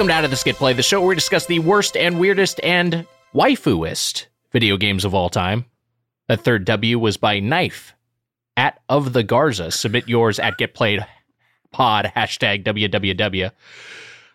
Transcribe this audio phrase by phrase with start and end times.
[0.00, 2.18] Welcome to Out of the Skit Play, the show where we discuss the worst and
[2.18, 5.66] weirdest and waifuest video games of all time.
[6.26, 7.92] That third W was by Knife
[8.56, 9.70] at of the Garza.
[9.70, 11.04] Submit yours at Get Played
[11.70, 13.50] Pod hashtag WWW.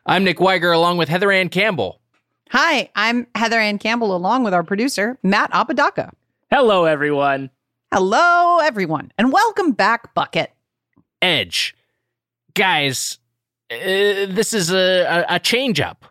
[0.06, 2.00] I'm Nick Wiger along with Heather Anne Campbell.
[2.52, 6.14] Hi, I'm Heather Anne Campbell along with our producer, Matt Apodaca.
[6.52, 7.50] Hello, everyone.
[7.92, 10.54] Hello, everyone, and welcome back, Bucket.
[11.24, 11.76] Edge.
[12.54, 13.18] Guys,
[13.76, 16.06] uh, this is a, a, change up.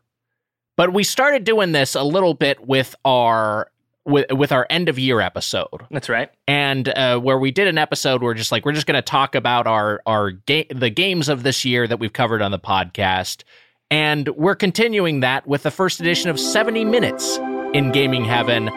[0.77, 3.70] But we started doing this a little bit with our
[4.05, 5.86] with with our end of year episode.
[5.91, 6.30] That's right.
[6.46, 9.34] and uh, where we did an episode where just like we're just going to talk
[9.34, 13.44] about our our ga- the games of this year that we've covered on the podcast,
[13.91, 17.38] and we're continuing that with the first edition of 70 minutes
[17.72, 18.69] in gaming heaven.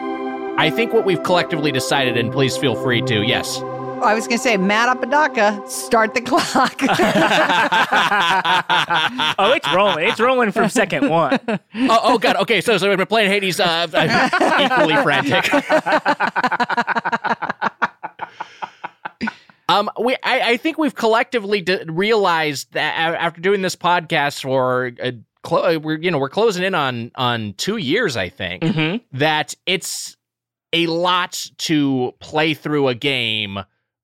[0.58, 3.60] I think what we've collectively decided, and please feel free to yes,
[4.02, 6.80] I was going to say, Matt Apodaca, start the clock.
[9.38, 10.08] oh, it's rolling.
[10.08, 11.38] It's rolling from second one.
[11.48, 15.50] oh, oh god, okay, so so we've been playing Hades, uh, I'm equally frantic.
[19.70, 24.92] Um, we I, I think we've collectively d- realized that after doing this podcast for
[25.02, 25.10] uh,
[25.42, 29.18] clo- we're you know we're closing in on on two years I think Mm-hmm.
[29.18, 30.16] that it's
[30.72, 33.58] a lot to play through a game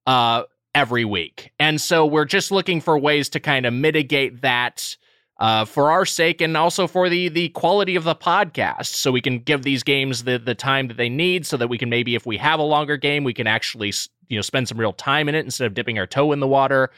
[0.06, 1.52] uh every week.
[1.58, 4.96] And so we're just looking for ways to kind of mitigate that
[5.40, 8.86] uh, for our sake and also for the the quality of the podcast.
[8.86, 11.78] So we can give these games the the time that they need so that we
[11.78, 13.92] can maybe if we have a longer game we can actually
[14.28, 16.48] you know spend some real time in it instead of dipping our toe in the
[16.48, 16.90] water.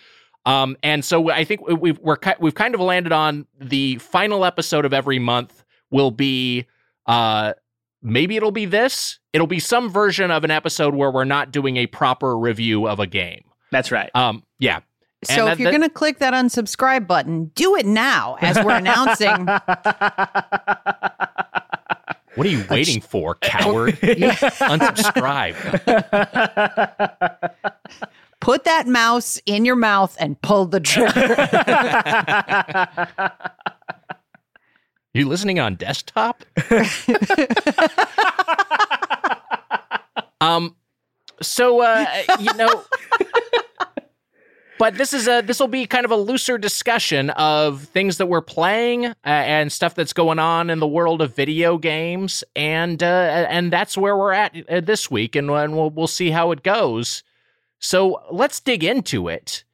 [0.44, 4.84] Um, and so I think we've we're we've kind of landed on the final episode
[4.84, 6.66] of every month will be
[7.06, 7.54] uh
[8.02, 11.76] maybe it'll be this it'll be some version of an episode where we're not doing
[11.76, 13.42] a proper review of a game
[13.72, 14.10] That's right.
[14.14, 14.80] um yeah
[15.28, 18.36] And so that- if you're that- going to click that unsubscribe button, do it now
[18.40, 19.46] as we're announcing.
[22.36, 25.56] what are you waiting for coward unsubscribe
[28.40, 31.24] Put that mouse in your mouth and pull the trigger.
[35.16, 36.44] You listening on desktop?
[40.41, 40.77] Um
[41.43, 42.06] so uh
[42.38, 42.84] you know
[44.78, 48.26] but this is a this will be kind of a looser discussion of things that
[48.26, 53.03] we're playing uh, and stuff that's going on in the world of video games and
[53.03, 56.53] uh and that's where we're at uh, this week and, and we'll we'll see how
[56.53, 57.22] it goes.
[57.78, 59.65] So let's dig into it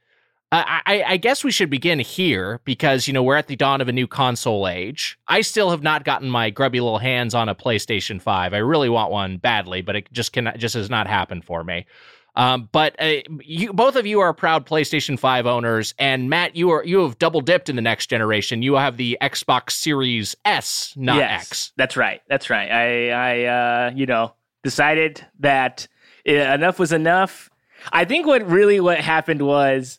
[0.53, 3.81] I, I, I guess we should begin here because you know we're at the dawn
[3.81, 5.19] of a new console age.
[5.27, 8.53] I still have not gotten my grubby little hands on a PlayStation Five.
[8.53, 11.87] I really want one badly, but it just can just has not happened for me.
[12.35, 16.71] Um, but uh, you both of you are proud PlayStation Five owners, and Matt, you
[16.71, 18.63] are you have double dipped in the next generation.
[18.63, 21.73] You have the Xbox Series S, not yes, X.
[21.77, 22.23] That's right.
[22.29, 22.71] That's right.
[22.71, 25.89] I, I, uh, you know, decided that
[26.27, 27.51] uh, enough was enough.
[27.93, 29.99] I think what really what happened was,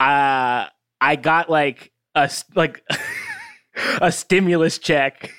[0.00, 0.66] uh,
[1.00, 2.82] I got like a like
[4.00, 5.30] a stimulus check.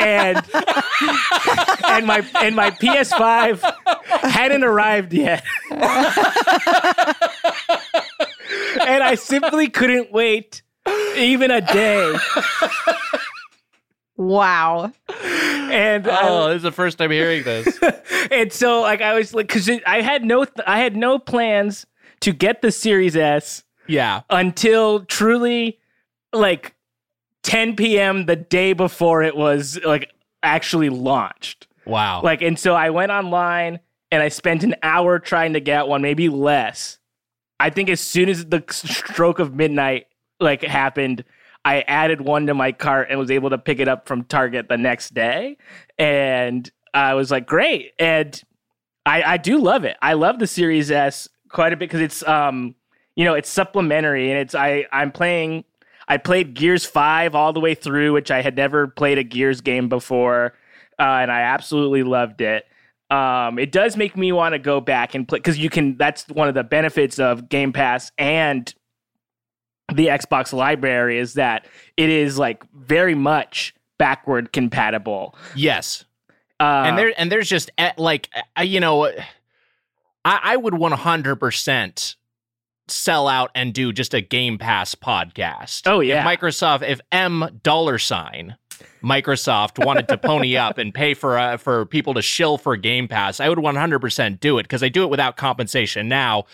[0.00, 0.36] and
[1.88, 3.60] and my and my PS5
[4.22, 5.42] hadn't arrived yet.
[8.86, 10.62] and I simply couldn't wait
[11.16, 12.16] even a day.
[14.16, 14.92] wow.
[15.76, 17.78] And uh, Oh, this is the first time hearing this.
[18.30, 21.86] and so like I was like cuz I had no I had no plans
[22.20, 25.78] to get the Series S yeah, until truly
[26.32, 26.74] like
[27.42, 28.26] 10 p.m.
[28.26, 30.10] the day before it was like
[30.42, 31.66] actually launched.
[31.84, 32.20] wow.
[32.22, 33.78] Like, and so I went online
[34.10, 36.98] and I spent an hour trying to get one, maybe less.
[37.60, 40.06] I think as soon as the stroke of midnight
[40.40, 41.24] like happened,
[41.66, 44.68] I added one to my cart and was able to pick it up from Target
[44.68, 45.56] the next day.
[45.98, 47.90] And I was like, great.
[47.98, 48.40] And
[49.04, 49.96] I, I do love it.
[50.00, 52.76] I love the Series S quite a bit because it's um,
[53.16, 55.64] you know, it's supplementary and it's I I'm playing
[56.06, 59.60] I played Gears 5 all the way through, which I had never played a Gears
[59.60, 60.54] game before,
[61.00, 62.64] uh, and I absolutely loved it.
[63.10, 65.96] Um, it does make me want to go back and play because you can.
[65.96, 68.72] That's one of the benefits of Game Pass and
[69.92, 71.66] the Xbox library is that
[71.96, 75.34] it is like very much backward compatible.
[75.54, 76.04] yes.
[76.58, 78.30] Uh, and there and there's just eh, like
[78.62, 79.04] you know
[80.24, 82.14] I, I would 100%
[82.88, 86.20] sell out and do just a game pass podcast Oh, yeah.
[86.28, 88.56] if microsoft if m dollar sign
[89.02, 93.06] microsoft wanted to pony up and pay for uh, for people to shill for game
[93.08, 96.44] pass i would 100% do it because i do it without compensation now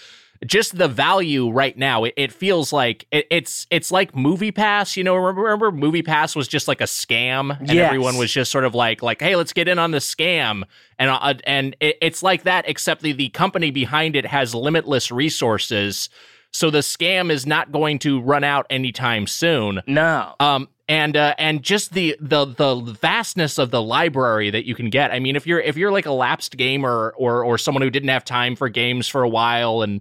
[0.47, 4.97] just the value right now, it, it feels like it, it's it's like Movie Pass.
[4.97, 7.87] You know, remember, Movie Pass was just like a scam, and Yes.
[7.87, 10.65] everyone was just sort of like like, hey, let's get in on the scam,
[10.99, 15.11] and uh, and it, it's like that, except the the company behind it has limitless
[15.13, 16.09] resources,
[16.53, 19.81] so the scam is not going to run out anytime soon.
[19.87, 20.35] No.
[20.41, 24.91] Um, and uh, and just the the the vastness of the library that you can
[24.91, 25.13] get.
[25.13, 28.09] I mean, if you're if you're like a lapsed gamer or or someone who didn't
[28.11, 30.01] have time for games for a while and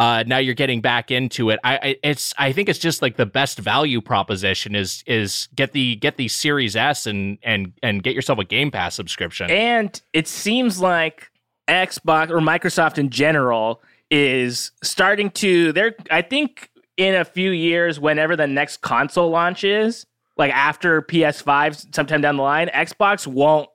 [0.00, 1.60] uh, now you're getting back into it.
[1.62, 5.72] I, I it's I think it's just like the best value proposition is is get
[5.72, 9.50] the get the Series S and and and get yourself a Game Pass subscription.
[9.50, 11.30] And it seems like
[11.68, 18.00] Xbox or Microsoft in general is starting to they're I think in a few years
[18.00, 20.06] whenever the next console launches,
[20.38, 23.68] like after PS5 sometime down the line, Xbox won't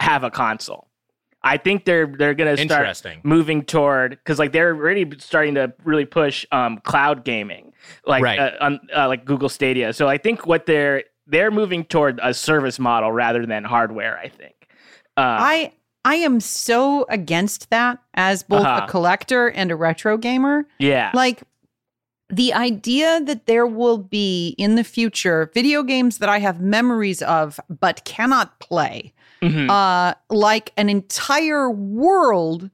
[0.00, 0.88] have a console.
[1.44, 5.72] I think they're they're going to start moving toward cuz like they're already starting to
[5.84, 7.72] really push um cloud gaming
[8.06, 8.38] like Right.
[8.38, 9.92] uh, on uh, like Google Stadia.
[9.92, 14.28] So I think what they're they're moving toward a service model rather than hardware, I
[14.28, 14.54] think.
[15.16, 15.72] Uh, I
[16.04, 18.84] I am so against that as both Uh-huh.
[18.84, 20.66] a collector and a retro gamer.
[20.78, 21.10] yeah.
[21.14, 21.42] Like
[22.28, 27.20] the idea that there will be in the future video games that I have memories
[27.22, 29.12] of but cannot play,
[29.42, 29.68] Mhm.
[29.70, 32.70] uh, like an entire world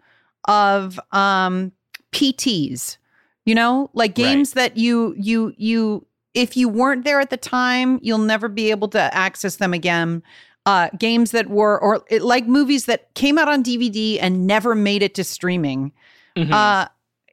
[0.46, 1.72] of um,
[2.12, 2.98] PTs.
[3.44, 4.14] You know, like Right.
[4.16, 6.04] games that you you you
[6.34, 10.22] if you weren't there at the time, you'll never be able to access them again.
[10.66, 14.74] Uh, games that were or it, like movies that came out on DVD and never
[14.74, 15.92] made it to streaming.
[16.36, 16.52] Mhm.
[16.52, 16.88] Uh,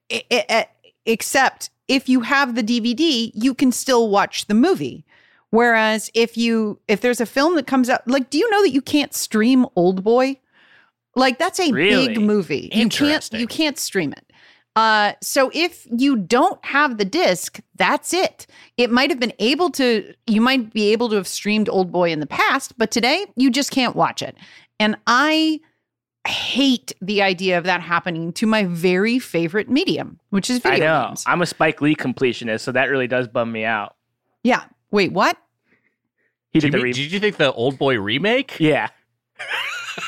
[0.09, 0.67] i- i- i-
[1.05, 5.03] except if you have the DVD, you can still watch the movie.
[5.55, 8.71] Whereas if you if there's a film that comes out, like, do you know that
[8.71, 10.37] you can't stream Oldboy?
[11.15, 12.09] Like that's a Really?
[12.09, 12.69] big movie.
[12.73, 14.21] You can't you can't stream it.
[14.75, 18.45] Uh, so if you don't have the disc, that's it.
[18.75, 22.19] It might have been able to, you might be able to have streamed Oldboy in
[22.19, 24.35] the past, but today you just can't watch it.
[24.77, 25.61] And I
[26.27, 30.87] hate the idea of that happening to my very favorite medium, which is I video
[30.87, 31.07] know.
[31.07, 31.23] games.
[31.25, 33.95] I'm a Spike Lee completionist, so that really does bum me out.
[34.43, 34.65] yeah.
[34.91, 35.37] Wait, what?
[36.55, 38.57] He Did did the you, re- did you think the Oldboy remake?
[38.61, 38.87] Yeah.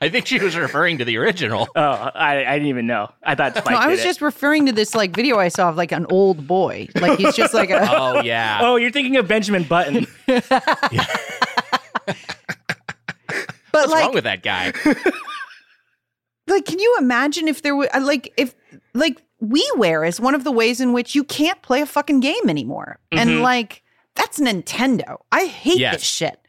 [0.00, 1.68] I think she was referring to the original.
[1.76, 3.12] Oh, I, I didn't even know.
[3.22, 4.04] I thought Spike no, I did was it.
[4.04, 6.88] just referring to this like video I saw of like an old boy.
[6.94, 8.60] Like he's just like a Oh yeah.
[8.62, 10.06] Oh, you're thinking of Benjamin Button.
[10.26, 10.42] but
[13.72, 14.72] What's like wrong with that guy?
[16.46, 18.54] like can you imagine if there were uh, like if
[18.94, 22.48] like WiiWare is one of the ways in which you can't play a fucking game
[22.48, 22.98] anymore.
[23.12, 23.40] And Mhm.
[23.42, 23.82] like
[24.14, 25.18] that's Nintendo.
[25.32, 25.94] I hate Yes.
[25.96, 26.40] this shit.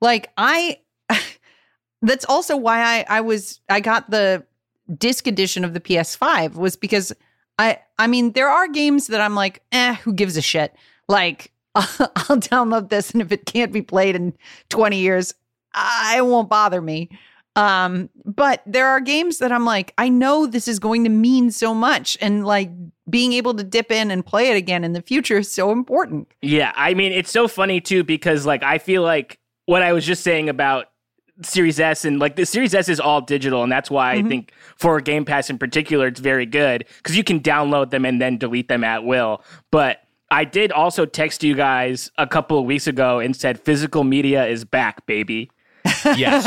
[0.00, 0.78] Like I
[2.02, 4.44] that's also why I I was I got the
[4.98, 7.12] disc edition of the PS5 was because
[7.58, 10.74] I I mean there are games that I'm like, "Eh, who gives a shit?"
[11.08, 14.34] Like I'll download this and if it can't be played in
[14.68, 15.34] 20 years,
[15.72, 17.08] I it won't bother me.
[17.56, 21.50] Um, but there are games that I'm like, I know this is going to mean
[21.52, 22.70] so much, and like
[23.08, 26.26] being able to dip in and play it again in the future is so important.
[26.42, 30.04] yeah, I mean, it's so funny too because like I feel like what I was
[30.04, 30.86] just saying about
[31.42, 34.24] Series S and like the Series S is all digital, and that's why Mhm.
[34.24, 38.04] I think for Game Pass in particular, it's very good because you can download them
[38.04, 39.42] and then delete them at will.
[39.70, 39.98] But
[40.30, 44.46] I did also text you guys a couple of weeks ago and said physical media
[44.46, 45.50] is back, baby.
[46.04, 46.46] Yes.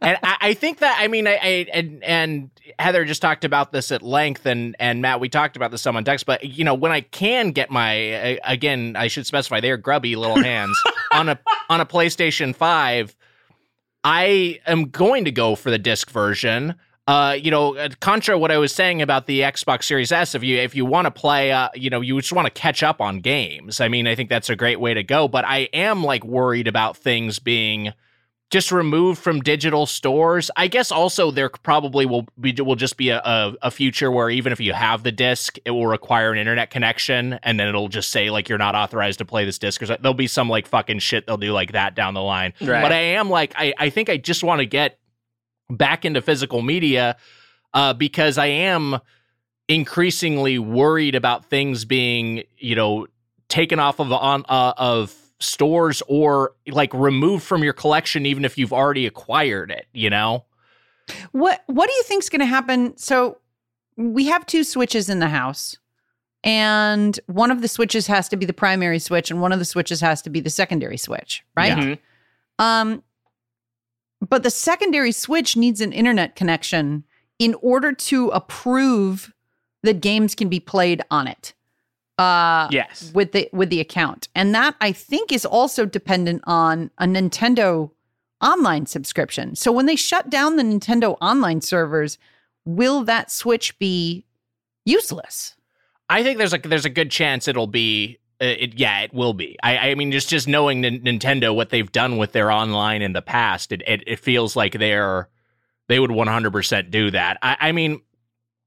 [0.00, 3.72] and I, I think that I mean I, I and and Heather just talked about
[3.72, 6.64] this at length and and Matt we talked about this some on text but you
[6.64, 10.76] know when I can get my again I should specify they are grubby little hands
[11.12, 13.16] on a on a PlayStation 5
[14.02, 16.74] I am going to go for the disc version
[17.10, 20.44] uh, you know, uh, contra what I was saying about the Xbox Series S, if
[20.44, 23.00] you if you want to play, uh, you know, you just want to catch up
[23.00, 23.80] on games.
[23.80, 25.26] I mean, I think that's a great way to go.
[25.26, 27.92] But I am like worried about things being
[28.50, 30.50] just removed from digital stores.
[30.56, 34.28] I guess also there probably will be will just be a, a, a future where
[34.28, 37.88] even if you have the disc, it will require an internet connection, and then it'll
[37.88, 39.80] just say like you're not authorized to play this disc.
[39.82, 42.52] Or there'll be some like fucking shit they'll do like that down the line.
[42.60, 42.82] Right.
[42.82, 44.98] But I am like I I think I just want to get
[45.70, 47.16] back into physical media
[47.72, 48.98] uh, because I am
[49.68, 53.06] increasingly worried about things being you know
[53.48, 58.58] taken off of on uh, of stores or like removed from your collection even if
[58.58, 60.44] you've already acquired it you know
[61.32, 62.96] What What do you think's going to happen?
[62.96, 63.38] So
[63.96, 65.76] we have two switches in the house,
[66.44, 69.64] and one of the switches has to be the primary switch, and one of the
[69.64, 71.76] switches has to be the secondary switch, right?
[71.76, 71.84] Yeah.
[71.84, 71.98] Mhm.
[72.64, 73.02] Um,
[74.26, 77.04] but the secondary switch needs an internet connection
[77.38, 79.32] in order to approve
[79.82, 81.54] that games can be played on it.
[82.20, 83.10] Uh, Yes.
[83.14, 87.90] with the with the account, and that I think is also dependent on a Nintendo
[88.42, 89.54] online subscription.
[89.56, 92.18] So when they shut down the Nintendo online servers,
[92.64, 94.24] will that Switch be
[94.84, 95.54] useless?
[96.08, 98.18] I think there's a there's a good chance it'll be.
[98.42, 99.58] Uh, it, yeah, it will be.
[99.62, 103.12] I, I mean, just just knowing N- Nintendo what they've done with their online in
[103.12, 105.28] the past, it it, it feels like they're
[105.88, 107.36] they would 100% do that.
[107.42, 108.00] I, I mean,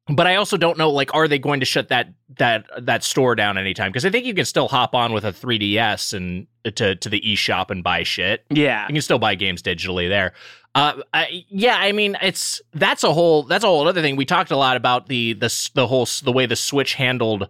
[0.08, 0.92] but I also don't know.
[0.92, 3.92] Like, are they going to shut that that that store down anytime?
[3.92, 7.10] Because I think you can still hop on with a 3DS and uh, to to
[7.10, 8.46] the eShop and buy shit.
[8.50, 8.88] Yeah.
[8.88, 10.34] You can still buy games digitally there.
[10.76, 14.16] Uh, I, yeah, I mean, it's that's a whole that's a whole other thing.
[14.16, 17.48] We talked a lot about the the the whole the way the Switch handled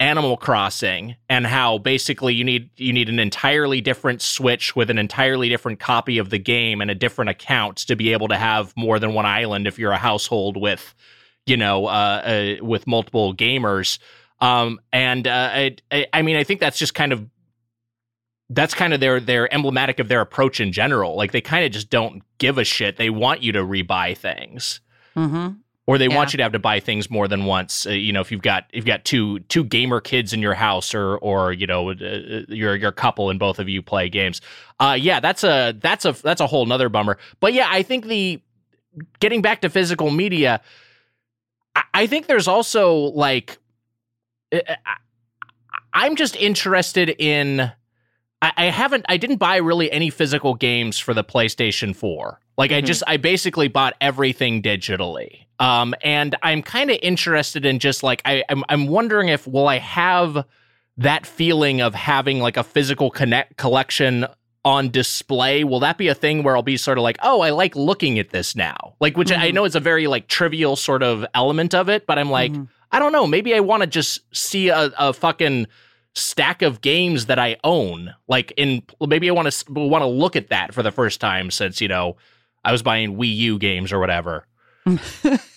[0.00, 4.98] Animal Crossing and how basically you need you need an entirely different Switch with an
[4.98, 8.76] entirely different copy of the game and a different account to be able to have
[8.76, 10.94] more than one island if you're a household with
[11.46, 11.90] you know uh,
[12.60, 13.98] uh with multiple gamers.
[14.40, 17.26] Um, and uh, I, I I mean, I think that's just kind of
[18.50, 21.16] that's kind of their their emblematic of their approach in general.
[21.16, 22.96] Like they kind of just don't give a shit.
[22.96, 24.80] They want you to rebuy things,
[25.16, 25.54] Mm-hmm.
[25.86, 26.16] or they Yeah.
[26.16, 27.86] want you to have to buy things more than once.
[27.86, 30.54] Uh, you know, if you've got if you've got two two gamer kids in your
[30.54, 31.94] house, or or you know, uh,
[32.48, 34.40] your your couple and both of you play games.
[34.78, 37.16] Uh, yeah, that's a that's a that's a whole nother bummer.
[37.40, 38.42] But yeah, I think the
[39.20, 40.60] getting back to physical media,
[41.74, 43.58] I, I think there's also like,
[44.52, 44.96] I, I-
[45.96, 47.60] I'm just interested in.
[48.42, 49.06] I, I haven't.
[49.08, 52.40] I didn't buy really any physical games for the PlayStation 4.
[52.58, 52.86] Like I Mhm.
[52.86, 55.46] just, I basically bought everything digitally.
[55.60, 59.68] Um, and I'm kind of interested in just like I, I'm, I'm wondering if will
[59.68, 60.44] I have
[60.96, 64.26] that feeling of having like a physical connect collection
[64.64, 67.50] on display will that be a thing where i'll be sort of like oh i
[67.50, 69.54] like looking at this now like which i Mhm.
[69.54, 72.68] know is a very like trivial sort of element of it but i'm like Mhm.
[72.90, 75.66] i don't know maybe i want to just see a, a fucking
[76.14, 80.34] stack of games that i own like in maybe i want to want to look
[80.36, 82.16] at that for the first time since you know
[82.64, 84.46] i was buying wii u games or whatever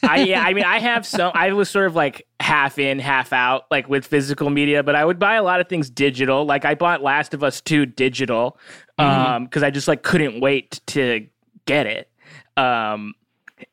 [0.03, 1.31] I yeah, I mean, I have some.
[1.35, 4.81] I was sort of like half in, half out, like with physical media.
[4.81, 6.45] But I would buy a lot of things digital.
[6.45, 8.57] Like I bought Last of Us Two digital
[8.97, 11.27] um because I just like couldn't wait to
[11.65, 12.09] get it.
[12.55, 13.13] Um,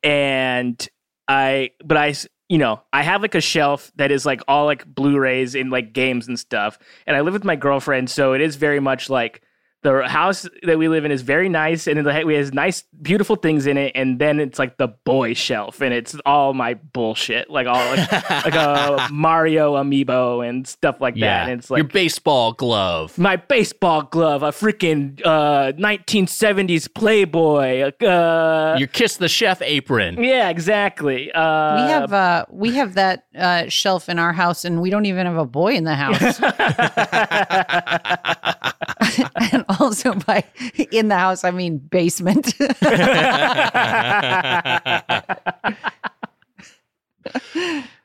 [0.02, 0.88] and
[1.28, 2.14] I, but I,
[2.48, 5.92] you know, I have like a shelf that is like all like Blu-rays and like
[5.92, 6.78] games and stuff.
[7.06, 9.42] And I live with my girlfriend, so it is very much like
[9.84, 13.66] the house that we live in is very nice and it has nice beautiful things
[13.66, 17.66] in it and then it's like the boy shelf and it's all my bullshit like
[17.66, 22.54] all like, like a mario amiibo and stuff like that and it's like your baseball
[22.54, 23.16] glove.
[23.18, 30.16] My baseball glove a freaking uh 1970s playboy uh your kiss the chef apron.
[30.22, 34.80] Yeah exactly uh we have uh we have that uh shelf in our house and
[34.80, 36.40] we don't even have a boy in the house
[39.52, 40.44] and also by
[40.90, 42.52] in the house i mean basement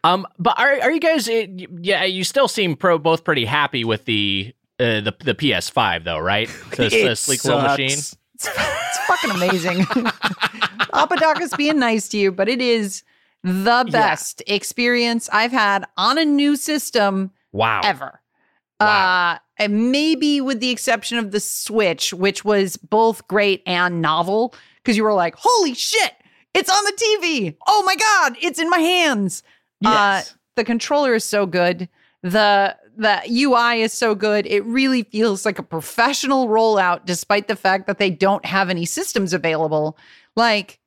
[0.06, 1.28] Um, but are are you guys?
[1.28, 1.46] uh,
[1.82, 6.20] Yeah, you still seem pro both pretty happy with the uh, the the PS5 though,
[6.20, 6.50] right?
[6.72, 7.90] The, the It sleek little machine.
[7.90, 8.16] sucks.
[8.36, 9.86] it's fucking amazing
[10.94, 13.04] apodaca's being nice to you but it is
[13.44, 17.82] the best experience i've had on a new system Wow.
[17.84, 18.22] ever.
[18.80, 19.34] Wow.
[19.34, 24.54] Uh, and maybe with the exception of the Switch, which was both great and novel,
[24.78, 26.14] because you were like, "Holy shit,
[26.54, 27.56] it's on the TV!
[27.68, 29.44] Oh my god, it's in my hands!"
[29.82, 30.32] yes.
[30.32, 31.90] Uh, the controller is so good.
[32.24, 34.46] the The UI is so good.
[34.46, 38.86] It really feels like a professional rollout, despite the fact that they don't have any
[38.86, 39.98] systems available.
[40.36, 40.80] Like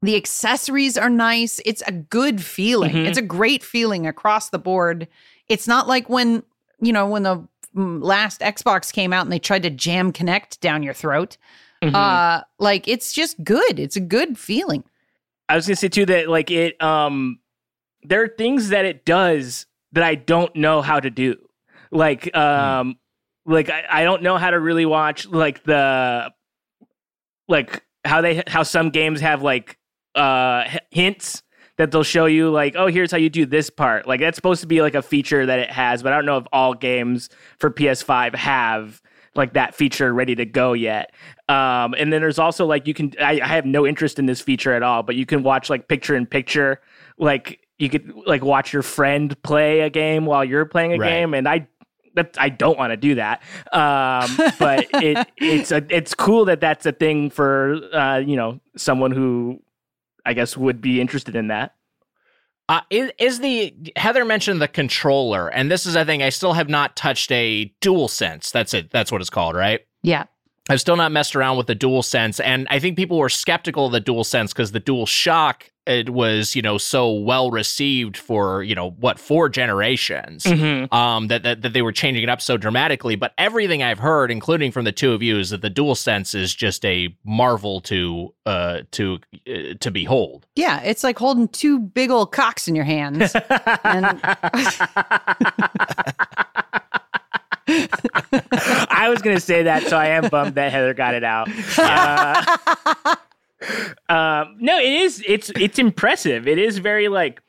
[0.00, 1.60] the accessories are nice.
[1.66, 2.92] It's a good feeling.
[2.92, 3.06] Mhm.
[3.06, 5.06] It's a great feeling across the board.
[5.48, 6.42] It's not like when,
[6.80, 10.60] you know, when the mm, last Xbox came out and they tried to jam Kinect
[10.60, 11.36] down your throat.
[11.82, 11.94] Mhm.
[11.94, 13.78] Uh like it's just good.
[13.78, 14.84] It's a good feeling.
[15.48, 17.38] I was gonna say too that like it um
[18.02, 21.36] there are things that it does that I don't know how to do.
[21.90, 22.98] Like um
[23.46, 26.32] like I, I don't know how to really watch like the
[27.48, 29.78] like how they how some games have like
[30.14, 31.42] uh h- hints
[31.76, 34.06] that they'll show you like oh here's how you do this part.
[34.06, 36.38] Like that's supposed to be like a feature that it has, but I don't know
[36.38, 37.28] if all games
[37.58, 39.00] for PS5 have
[39.36, 41.12] like that feature ready to go yet.
[41.48, 44.40] Um, and then there's also like you can I, I have no interest in this
[44.40, 46.80] feature at all, but you can watch like picture in picture,
[47.18, 51.08] like you could like watch your friend play a game while you're playing a Right.
[51.10, 51.66] game, and I
[52.14, 53.42] that I don't want to do that.
[53.72, 58.60] Um, but it it's a it's cool that that's a thing for uh, you know
[58.76, 59.60] someone who
[60.24, 61.74] I guess would be interested in that.
[62.68, 66.54] Uh, is, is the Heather mentioned the controller, and this is a thing I still
[66.54, 68.50] have not touched a DualSense.
[68.52, 68.90] That's it.
[68.90, 69.80] That's what it's called, right?
[70.02, 70.24] Yeah.
[70.68, 73.92] I've still not messed around with the DualSense, and I think people were skeptical of
[73.92, 78.88] the DualSense because the DualShock it was you know so well received for you know
[78.92, 80.94] what four generations Mm-hmm.
[80.94, 84.30] um that, that that they were changing it up so dramatically but everything i've heard
[84.30, 87.82] including from the two of you is that the dual sense is just a marvel
[87.82, 90.80] to uh to uh, to behold Yeah.
[90.80, 93.36] It's like holding two big old cocks in your hands.
[93.84, 94.22] And-
[97.68, 101.48] I was going to say that, so I am bummed that Heather got it out.
[101.78, 103.14] Uh,
[104.08, 105.22] um, no, it is.
[105.26, 106.46] It's it's impressive.
[106.46, 107.40] It is very like,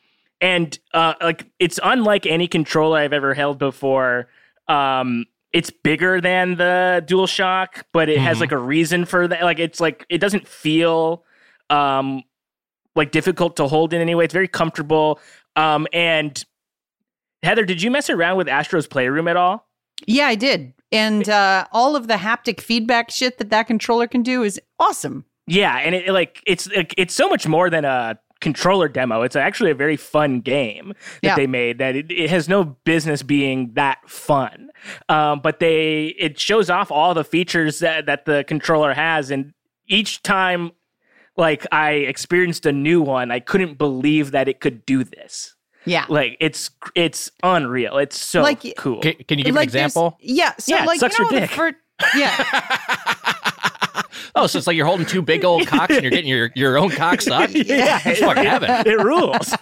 [0.41, 4.27] and uh, like it's unlike any controller I've ever held before.
[4.67, 8.41] Um, it's bigger than the DualShock, but it has Mhm.
[8.41, 9.41] like a reason for that.
[9.43, 11.23] Like it's like it doesn't feel
[11.69, 12.23] um
[12.95, 14.23] like difficult to hold in any way.
[14.25, 15.19] It's very comfortable.
[15.57, 16.43] Um, and
[17.43, 19.67] Heather, did you mess around with Astro's Playroom at all?
[20.05, 20.73] Yeah, I did.
[20.91, 25.25] And uh, all of the haptic feedback shit that that controller can do is awesome.
[25.47, 29.21] Yeah, and it like it's like, it's so much more than a controller demo.
[29.21, 30.89] It's actually a very fun game
[31.21, 31.35] that Yeah.
[31.35, 31.77] they made.
[31.79, 34.69] That it, it has no business being that fun,
[35.09, 39.53] um, but they it shows off all the features that, that the controller has, and
[39.87, 40.71] each time,
[41.37, 45.54] like I experienced a new one, I couldn't believe that it could do this.
[45.85, 46.05] Yeah.
[46.09, 47.97] Like it's it's unreal.
[47.97, 48.99] It's so Like, cool.
[49.01, 50.53] can, can you give Like an example Yeah.
[50.59, 51.49] So Yeah, like sucks you your know, dick.
[51.49, 51.75] the fir-
[52.15, 54.01] yeah.
[54.35, 56.77] oh so it's like you're holding two big old cocks and you're getting your your
[56.77, 58.69] own cock sucked yeah, It's fucking heaven.
[58.85, 59.53] it rules.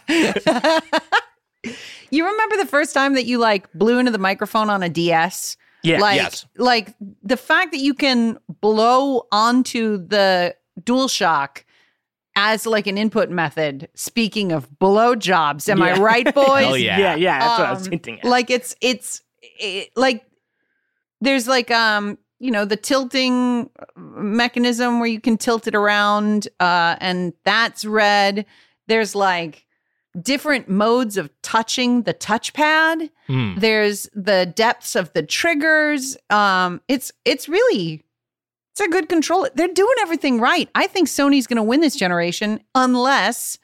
[2.09, 5.57] You remember the first time that you like blew into the microphone on a DS?
[5.83, 6.45] Yeah, like, yes.
[6.57, 6.93] like
[7.23, 11.63] the fact that you can blow onto the DualShock
[12.35, 13.89] as like an input method.
[13.93, 16.65] Speaking of blow jobs, am I right, boys?
[16.65, 16.97] Hell yeah.
[16.97, 17.39] yeah, yeah.
[17.39, 18.25] That's what I was Um, hinting at.
[18.25, 20.25] Like it's it's it, like
[21.21, 26.95] there's like um you know the tilting mechanism where you can tilt it around uh
[26.99, 28.45] and that's red.
[28.87, 29.65] There's like
[30.21, 33.09] different modes of touching the touchpad.
[33.27, 33.55] Hmm.
[33.57, 36.17] There's the depths of the triggers.
[36.29, 38.03] Um, it's it's really
[38.73, 39.47] it's a good control.
[39.53, 40.67] They're doing everything right.
[40.73, 43.59] I think Sony's going to win this generation unless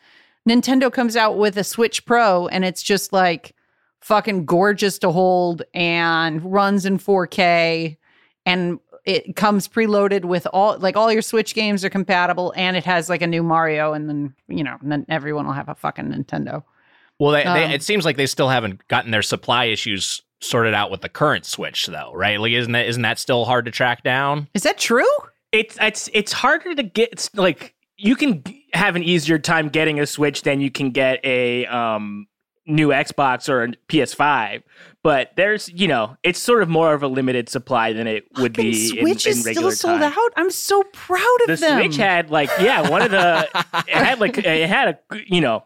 [0.48, 3.56] Nintendo comes out with a Switch Pro and it's just like
[4.02, 7.98] fucking gorgeous to hold and runs in 4K
[8.46, 12.86] and it comes preloaded with all like all your Switch games are compatible and it
[12.86, 16.06] has like a new Mario and then you know then everyone will have a fucking
[16.06, 16.64] Nintendo.
[17.18, 20.74] Well, they, Um, they, it seems like they still haven't gotten their supply issues sorted
[20.74, 22.40] out with the current Switch, though, right?
[22.40, 24.48] Like, isn't that isn't that still hard to track down?
[24.54, 25.06] Is that true?
[25.52, 30.00] it's it's it's harder to get it's like you can have an easier time getting
[30.00, 32.28] a switch than you can get a um
[32.68, 34.62] new Xbox or a PS5
[35.02, 38.56] but there's you know it's sort of more of a limited supply than it would
[38.56, 40.14] Fucking be in, Switch in is regular still sold time.
[40.14, 40.32] out.
[40.36, 41.78] I'm so proud of the them.
[41.80, 43.50] The Switch had like yeah one of the
[43.88, 45.64] it had like it had a you know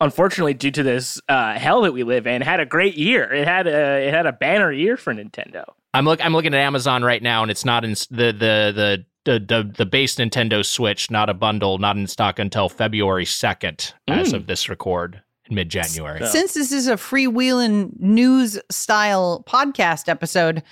[0.00, 3.46] unfortunately due to this uh hell that we live in had a great year it
[3.46, 7.02] had a it had a banner year for Nintendo I'm look I'm looking at Amazon
[7.02, 9.04] right now, and it's not in the the the.
[9.26, 13.92] The, the the base Nintendo Switch, not a bundle, not in stock until February second,
[14.08, 14.36] as Mm.
[14.36, 16.20] of this record in mid January.
[16.20, 20.62] So- Since this is a freewheeling news style podcast episode,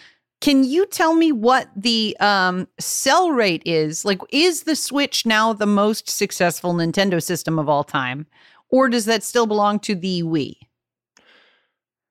[0.41, 4.07] can you tell me what the um, sell rate is?
[4.07, 8.27] Like, is the Switch now the most successful Nintendo system of all time?
[8.71, 10.57] Or does that still belong to the Wii?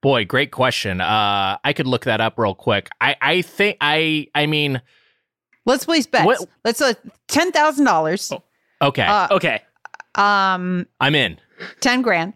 [0.02, 1.02] Boy, great question.
[1.02, 2.89] Uh, I could look that up real quick.
[3.02, 4.82] I I think I I mean,
[5.65, 6.26] Let's place bets.
[6.26, 6.93] What- Let's uh,
[7.28, 8.32] ten thousand dollars.
[8.32, 8.41] Oh.
[8.82, 9.62] okay, Uh, okay
[10.15, 11.39] um, I'm in.
[11.82, 12.34] ten grand.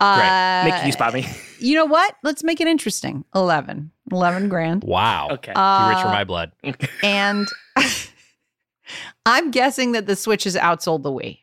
[0.00, 1.26] Uh, Nick you spot me
[1.58, 2.14] You know what?
[2.22, 3.24] Let's make it interesting.
[3.34, 3.90] 11.
[4.12, 4.84] 11 grand.
[4.84, 6.52] Wow, okay too rich for Uh, my blood.
[7.02, 7.48] And
[9.26, 11.40] I'm guessing that the Switch has outsold the Wii.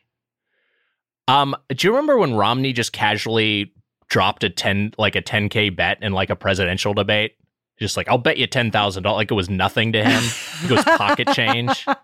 [1.28, 3.72] Um, do you remember when Romney just casually
[4.08, 7.36] dropped a ten like a 10k bet in like a presidential debate?
[7.78, 10.22] Just like I'll bet you ten thousand dollars, like it was nothing to him.
[10.64, 11.86] it was pocket change.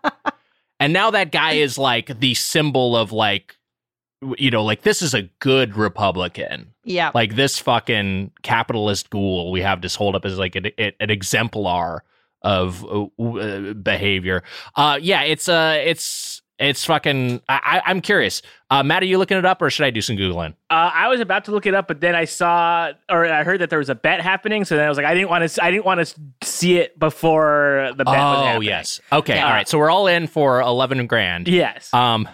[0.83, 3.57] And now that guy is like the symbol of like,
[4.37, 6.75] you know, like this is a good Republican.
[6.83, 7.13] Yeah.
[7.15, 12.03] Like this fucking capitalist ghoul we have to hold up as like an, an exemplar
[12.43, 14.43] of uh, uh, behavior.
[14.75, 17.41] Uh, yeah, it's uh, it's it's fucking.
[17.49, 18.43] I, I, I'm curious.
[18.71, 20.53] Uh, Matt, are you looking it up, or should I do some googling?
[20.71, 23.61] Uh, I was about to look it up, but then I saw or I heard
[23.61, 24.65] that there was a bet happening.
[24.65, 25.65] So then I was like, I didn't want to.
[25.65, 28.43] I didn't want to see it before the bet was happening.
[28.43, 28.69] oh happening.
[28.69, 29.01] yes.
[29.13, 29.37] Okay.
[29.37, 29.47] Yeah.
[29.47, 29.69] All right.
[29.69, 31.49] So we're all in for eleven grand.
[31.49, 31.93] yes.
[31.93, 32.29] Um,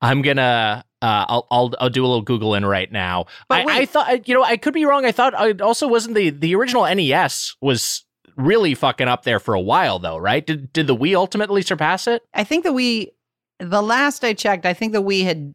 [0.00, 3.26] I'm gonna Uh, I'll, I'll I'll do a little googling right now.
[3.48, 3.76] But I, wait.
[3.76, 5.04] I thought you know I could be wrong.
[5.04, 8.04] I thought it also wasn't the the original NES was
[8.36, 10.44] really fucking up there for a while though, right?
[10.46, 12.22] Did did the Wii ultimately surpass it?
[12.34, 13.12] I think that we,
[13.58, 15.54] the last I checked, I think that we had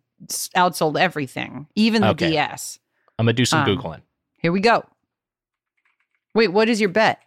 [0.56, 2.30] outsold everything, even the Okay.
[2.32, 2.80] DS.
[3.18, 4.02] I'm gonna do some Um, googling.
[4.38, 4.86] Here we go.
[6.36, 7.20] Wait, what is your bet?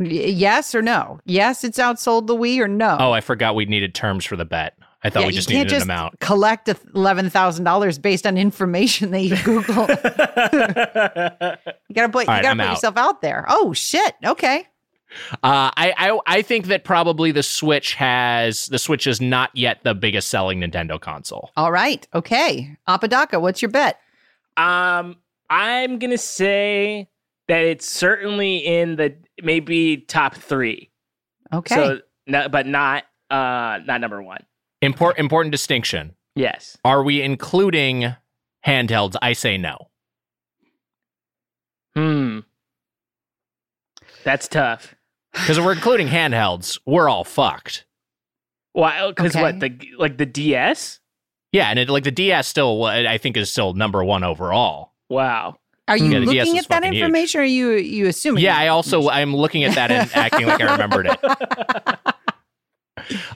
[0.00, 1.18] Yes or no?
[1.24, 2.96] Yes, it's outsold the Wii or no?
[3.00, 4.74] Oh, I forgot we needed terms for the bet.
[5.02, 6.18] I thought Yeah, we just needed just an amount.
[6.20, 9.82] collect eleven thousand dollars based on information that you Google.
[9.88, 9.96] you
[11.94, 12.70] gotta put All you gotta I'm put out.
[12.70, 13.44] yourself out there.
[13.48, 14.14] Oh shit.
[14.24, 14.66] Okay.
[15.32, 19.78] Uh, I, I I think that probably the Switch has the Switch is not yet
[19.82, 21.50] the biggest selling Nintendo console.
[21.56, 22.06] All right.
[22.14, 22.76] Okay.
[22.86, 24.00] Apodaca, what's your bet?
[24.56, 25.16] Um,
[25.50, 27.08] I'm gonna say
[27.48, 30.90] that it's certainly in the maybe top three.
[31.52, 31.74] Okay.
[31.74, 34.44] So, no, but not uh not number one.
[34.82, 36.14] Import, important distinction.
[36.34, 36.76] Yes.
[36.84, 38.14] Are we including
[38.64, 39.16] handhelds?
[39.20, 39.88] I say no.
[41.96, 42.40] Hmm.
[44.22, 44.94] That's tough.
[45.32, 47.84] Because we're including handhelds, we're all fucked.
[48.72, 49.06] Why?
[49.08, 49.42] Because Okay.
[49.42, 49.60] what?
[49.60, 51.00] The like the DS?
[51.52, 54.92] Yeah, and it, like the DS still, uh, I think, is still number one overall.
[55.08, 55.56] Wow.
[55.88, 57.02] Are you Yeah, looking at that fucking huge.
[57.02, 58.44] information or are you you assuming?
[58.44, 59.08] Yeah, I also?
[59.08, 61.18] I'm looking at that and acting like I remembered it.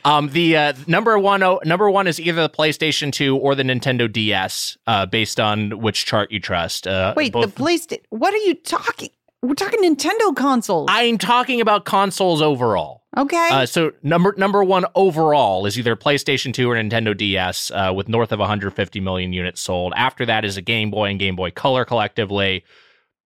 [0.05, 3.63] Um, the uh, number one oh, number one is either the PlayStation 2 or the
[3.63, 6.87] Nintendo DS, uh, based on which chart you trust.
[6.87, 9.11] Uh, Wait, both- the PlayStation what are you talking?
[9.43, 10.89] We're talking Nintendo consoles.
[10.91, 13.03] I'm talking about consoles overall.
[13.17, 13.49] okay.
[13.51, 18.09] Uh, so number number one overall is either PlayStation 2 or Nintendo DS, uh, with
[18.09, 19.93] north of 150 million units sold.
[19.97, 22.65] After that is a Game Boy and Game Boy Color collectively.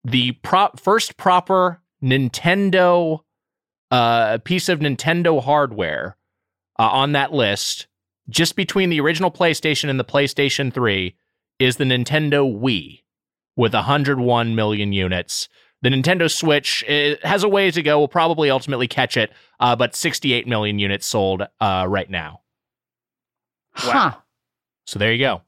[0.04, 3.20] The pro- first proper Nintendo
[3.90, 6.16] uh, piece of Nintendo hardware
[6.78, 7.88] uh, on that list,
[8.28, 11.14] just between the original PlayStation and the PlayStation 3,
[11.58, 13.02] is the Nintendo Wii
[13.56, 15.48] with 101 million units.
[15.82, 17.98] The Nintendo Switch it has a ways to go.
[17.98, 22.40] We'll probably ultimately catch it, uh, but 68 million units sold uh, right now.
[23.74, 24.12] huh.
[24.86, 25.42] So there you go.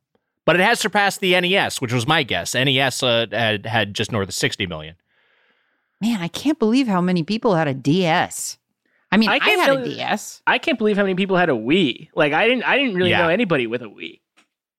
[0.44, 2.54] But it has surpassed the NES, which was my guess.
[2.54, 4.96] NES uh, had, had just north of 60 million.
[6.00, 8.56] Man, I can't believe how many people had a DS.
[9.10, 10.42] I mean, I I, can't had a DS.
[10.46, 12.08] I can't believe how many people had a Wii.
[12.14, 12.64] Like I didn't.
[12.64, 13.22] I didn't really Yeah.
[13.22, 14.20] know anybody with a Wii.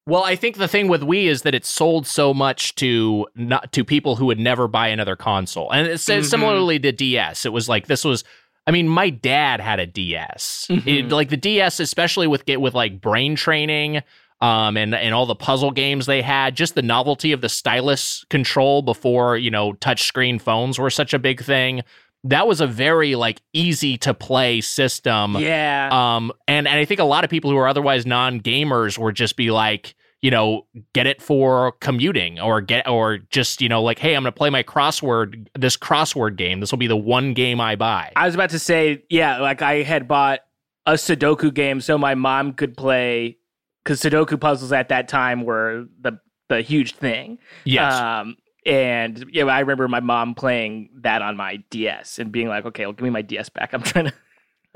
[0.06, 3.72] Well, I think the thing with Wii is that it sold so much to not
[3.74, 6.26] to people who would never buy another console, and it's Mhm.
[6.26, 7.46] similarly to DS.
[7.46, 8.24] It was like this was.
[8.68, 10.68] I mean, my dad had a DS.
[10.70, 10.88] Mhm.
[10.88, 14.02] It- like the DS, especially with get with like brain training,
[14.42, 16.56] um, and and all the puzzle games they had.
[16.56, 21.20] Just the novelty of the stylus control before you know touchscreen phones were such a
[21.20, 21.84] big thing.
[22.26, 25.38] That was a very like easy to play system.
[25.38, 25.90] Yeah.
[25.92, 29.16] Um, and and I think a lot of people who are otherwise non gamers would
[29.16, 33.82] just be like, you know, get it for commuting or get or just you know
[33.82, 36.60] like, hey, I'm gonna play my crossword this crossword game.
[36.60, 38.12] This will be the one game I buy.
[38.16, 40.42] I was about to say, yeah, like I had bought
[40.86, 43.38] a Sudoku game so my mom could play
[43.84, 47.38] because Sudoku puzzles at that time were the the huge thing.
[47.64, 47.94] yes.
[47.94, 48.36] Um,
[48.70, 52.86] and yeah, I remember my mom playing that on my DS and being like, "Okay,
[52.86, 53.74] well, give me my DS back.
[53.74, 54.14] I'm trying to,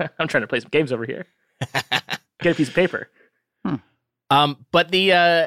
[0.18, 1.26] I'm trying to play some games over here.
[2.40, 3.08] Get a piece of paper."
[4.30, 5.46] Um, but the uh,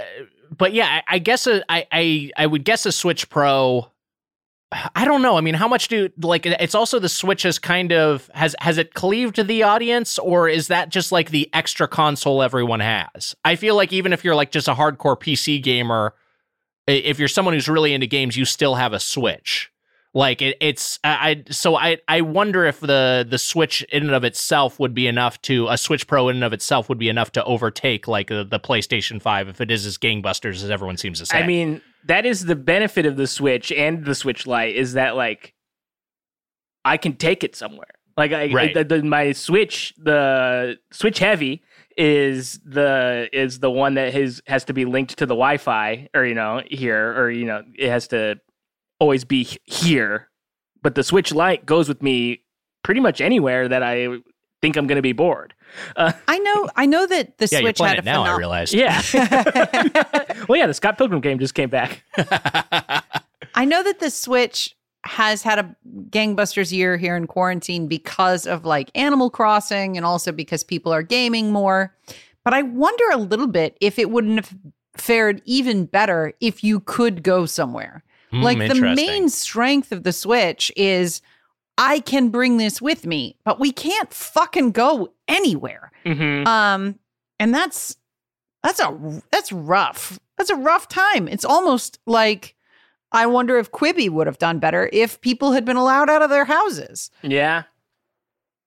[0.56, 3.92] but yeah, I, I guess a, I I I would guess a Switch Pro.
[4.96, 5.38] I don't know.
[5.38, 6.46] I mean, how much do like?
[6.46, 10.68] It's also the Switch has kind of has has it cleaved the audience, or is
[10.68, 13.36] that just like the extra console everyone has?
[13.46, 16.18] I feel like even if you're like just a hardcore PC gamer, i-
[16.88, 19.72] if you're someone who's really into games, you still have a Switch.
[20.14, 24.16] Like it, it's I, I so I I wonder if the the Switch in and
[24.16, 27.10] of itself would be enough to a Switch Pro in and of itself would be
[27.10, 30.98] enough to overtake like the, the PlayStation Five if it is as gangbusters as everyone
[30.98, 31.38] seems to say.
[31.38, 35.16] I mean, that is the benefit of the Switch and the Switch Lite is that
[35.16, 35.54] like
[36.84, 37.86] I can take it somewhere.
[38.16, 38.74] Like I, Right.
[38.74, 41.62] the, the, my Switch, the Switch Heavy
[41.98, 46.26] is the is the one that has has to be linked to the Wi-Fi or
[46.26, 48.40] you know here or you know it has to
[49.00, 50.30] always be here.
[50.84, 52.44] But the Switch Lite goes with me
[52.84, 54.08] pretty much anywhere that I
[54.62, 55.54] think I'm going to be bored.
[55.96, 56.70] Uh, I know.
[56.76, 58.24] I know that the yeah, you're Switch had a now.
[58.24, 58.74] I phenom- realized.
[58.74, 59.02] yeah.
[60.48, 62.04] well, yeah, the Scott Pilgrim game just came back.
[63.54, 64.77] I know that the Switch
[65.08, 65.76] has had a
[66.10, 71.02] gangbusters year here in quarantine because of like Animal Crossing and also because people are
[71.02, 71.96] gaming more.
[72.44, 74.56] But I wonder a little bit if it wouldn't have
[74.96, 78.04] fared even better if you could go somewhere.
[78.32, 81.22] Hmm, like the main strength of the Switch is
[81.78, 85.92] I can bring this with me, but we can't fucking go anywhere.
[86.06, 86.48] Mm-hmm.
[86.48, 87.00] Um,
[87.40, 87.96] and that's
[88.64, 90.20] That's a that's rough.
[90.38, 91.28] That's a rough time.
[91.28, 92.56] It's almost like
[93.12, 96.30] I wonder if Quibi would have done better if people had been allowed out of
[96.30, 97.10] their houses.
[97.22, 97.64] Yeah.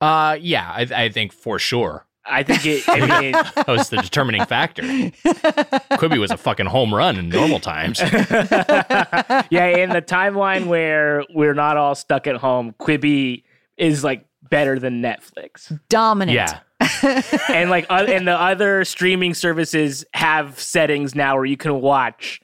[0.00, 3.96] Uh, yeah, I, I think for sure I think it, I mean, that was the
[3.98, 4.82] determining factor.
[4.82, 7.98] Quibi was a fucking home run in normal times.
[8.00, 13.44] yeah, in the timeline where we're not all stuck at home, Quibi
[13.76, 15.78] is like better than Netflix.
[15.88, 16.36] Dominant.
[16.36, 16.60] Yeah.
[17.48, 22.40] and like uh, and the other streaming services have settings now where you can watch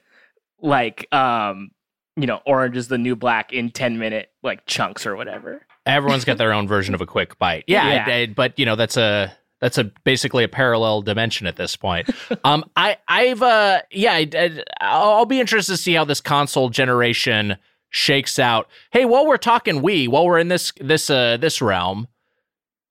[0.61, 1.71] like um
[2.17, 5.65] you know Orange is the New Black in 10 minute like chunks or whatever.
[5.85, 7.63] Everyone's got their own version of a quick bite.
[7.67, 8.05] Yeah, Yeah.
[8.07, 11.75] I- I- but you know that's a that's a basically a parallel dimension at this
[11.75, 12.09] point.
[12.43, 16.19] um, I I've uh yeah I, I, I'll I'll be interested to see how this
[16.21, 17.57] console generation
[17.89, 18.67] shakes out.
[18.91, 22.07] Hey, while we're talking we, while we're in this this uh this realm,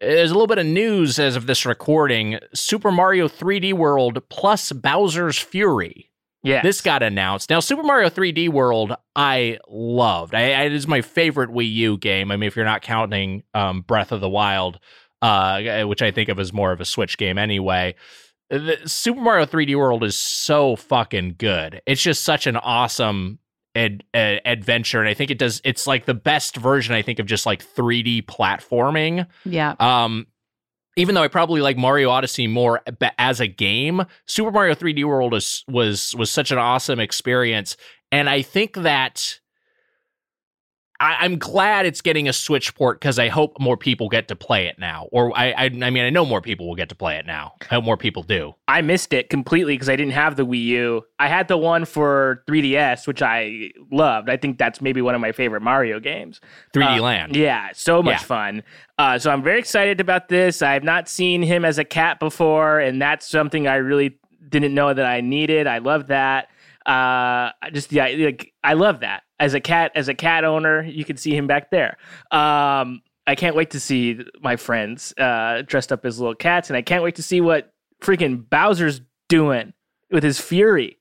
[0.01, 2.39] there's a little bit of news as of this recording.
[2.55, 6.11] Super Mario 3D World plus Bowser's Fury.
[6.47, 6.63] Yeah.
[6.63, 7.51] This got announced.
[7.51, 10.33] Now, Super Mario 3D World, I loved.
[10.33, 12.31] I, I, it is my favorite Wii U game.
[12.31, 14.79] I mean, if you're not counting um, Breath of the Wild,
[15.23, 17.97] uh, which I think of as more of a Switch game anyway.
[18.49, 21.83] The, Super Mario 3D World is so fucking good.
[21.85, 23.41] It's just such an awesome
[23.75, 25.61] ad, uh, adventure, and I think it does.
[25.65, 26.95] It's like the best version.
[26.95, 29.27] I think of just like 3D platforming.
[29.45, 29.75] Yeah.
[29.81, 30.29] Um,
[30.97, 35.05] even though I probably like Mario Odyssey more eh, as a game, Super Mario 3D
[35.05, 37.77] World is, was was such an awesome experience,
[38.11, 39.39] and I think that
[40.99, 44.37] I, I'm glad it's getting a Switch port because I hope more people get to
[44.37, 45.09] play it now.
[45.13, 47.55] Or I, I, I mean, I know more people will get to play it now.
[47.71, 48.55] I hope more people do.
[48.69, 51.05] I missed it completely because I didn't have the Wii U.
[51.19, 54.31] I had the one for 3DS, which I loved.
[54.31, 56.41] I think that's maybe one of my favorite Mario games.
[56.73, 57.37] 3D Uh, Land.
[57.37, 58.27] Yeah, so much Yeah.
[58.27, 58.63] fun.
[58.99, 60.63] Uh, so I'm very excited about this.
[60.63, 64.17] I have not seen him as a cat before, and that's something I really
[64.49, 65.67] didn't know that I needed.
[65.67, 66.49] I love that.
[66.87, 70.85] Uh, I just yeah, like I love that as a cat as a cat owner.
[70.85, 71.97] You can see him back there.
[72.31, 76.77] Um, I can't wait to see my friends uh, dressed up as little cats, and
[76.77, 77.73] I can't wait to see what
[78.03, 79.73] freaking Bowser's doing
[80.13, 80.99] with his fury.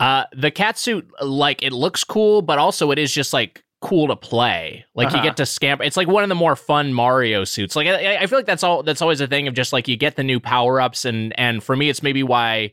[0.00, 4.08] Uh, the cat suit, like, it looks cool, but also it is just like cool
[4.08, 4.84] to play.
[4.94, 5.24] Like you Uh-huh.
[5.24, 5.80] get to scamp.
[5.82, 7.76] It's like one of the more fun Mario suits.
[7.76, 8.82] Like I, I feel like that's all.
[8.82, 11.62] That's always a thing of just like you get the new power ups, and and
[11.62, 12.72] for me, it's maybe why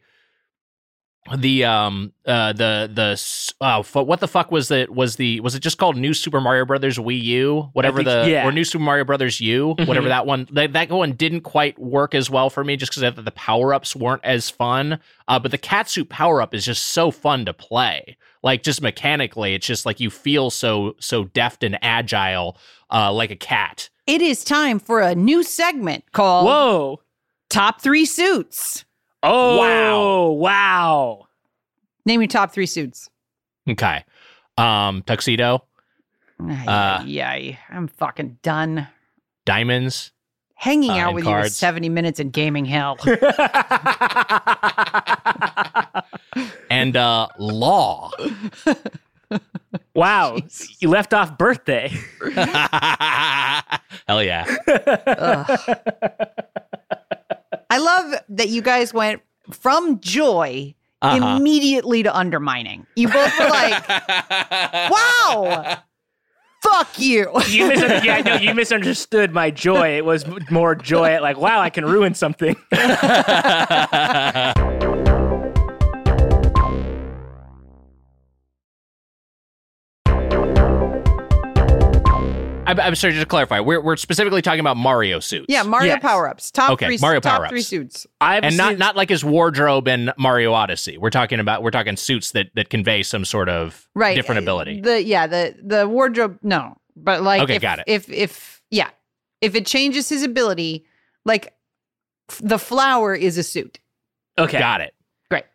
[1.37, 5.53] the um uh the the s- oh what the fuck was the was the was
[5.53, 8.45] it just called New Super Mario Brothers Wii U whatever think- the yeah.
[8.47, 10.09] or New Super Mario Brothers U whatever Mhm.
[10.09, 13.31] that one that, that one didn't quite work as well for me just because the
[13.31, 17.45] power ups weren't as fun uh but the catsuit power up is just so fun
[17.45, 22.57] to play like just mechanically it's just like you feel so so deft and agile
[22.91, 27.01] uh like a cat It is time for a new segment called Whoa!
[27.49, 28.85] Top Three Suits.
[29.23, 30.29] Oh Wow.
[30.31, 31.27] Wow!
[32.05, 33.09] Name your top three suits.
[33.69, 34.03] okay
[34.57, 35.63] um tuxedo
[36.39, 38.87] Uh, yeah, yeah, I'm fucking done.
[39.45, 40.11] diamonds
[40.55, 42.97] Hanging Uh, out and with you is 70 minutes in gaming hell.
[46.69, 48.11] and uh law
[49.95, 50.37] wow!
[50.39, 50.77] Jesus.
[50.81, 51.89] You left off birthday.
[54.07, 55.77] hell yeah Ugh.
[57.71, 61.37] I love that you guys went from joy Uh-huh.
[61.37, 62.85] immediately to undermining.
[62.95, 63.87] You both were like,
[64.91, 65.77] wow,
[66.61, 67.31] fuck you.
[67.47, 68.03] You misunderstood.
[68.05, 69.97] yeah, no, you misunderstood my joy.
[69.97, 72.55] It was more joy at like, wow, I can ruin something.
[82.71, 85.45] I'm, I'm sorry, just to clarify, we're, we're specifically talking about Mario suits.
[85.49, 86.01] Yeah, Mario Yes.
[86.01, 86.51] power ups.
[86.51, 87.49] Top Okay, three Mario top power-ups.
[87.51, 88.07] three suits.
[88.19, 90.97] I've and not seen- not like his wardrobe in Mario Odyssey.
[90.97, 94.15] We're talking about we're talking suits that that convey some sort of Right.
[94.15, 94.81] different ability.
[94.81, 96.77] The yeah, the the wardrobe, no.
[96.95, 97.85] But like Okay, if, got it.
[97.87, 98.89] if if yeah,
[99.41, 100.85] if it changes his ability,
[101.25, 101.53] like
[102.29, 103.79] f- the flower is a suit.
[104.37, 104.59] okay.
[104.59, 104.93] Got it.
[105.29, 105.45] Great.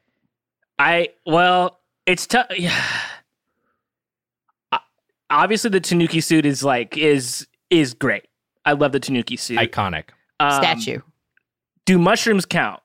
[0.79, 2.47] I well, it's tough.
[2.57, 2.75] Yeah.
[5.31, 8.27] Obviously, the Tanuki suit is like is is great.
[8.65, 9.59] I love the Tanuki suit.
[9.59, 10.05] Iconic.
[10.41, 11.01] Um, Statue.
[11.85, 12.81] Do mushrooms count?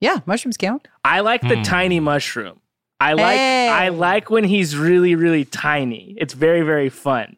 [0.00, 0.86] Yeah, mushrooms count.
[1.04, 1.62] I like the Hmm.
[1.62, 2.60] tiny mushroom.
[3.00, 3.68] I like Hey.
[3.68, 6.14] I like when he's really really tiny.
[6.18, 7.36] It's very very fun.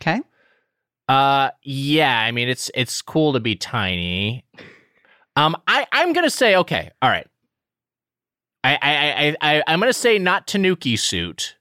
[0.00, 0.20] Okay.
[1.08, 2.18] Uh, yeah.
[2.20, 4.44] I mean, it's it's cool to be tiny.
[5.36, 6.90] Um, I I'm gonna say okay.
[7.02, 7.26] All right.
[8.64, 11.55] I I I, I I'm gonna say not Tanuki suit.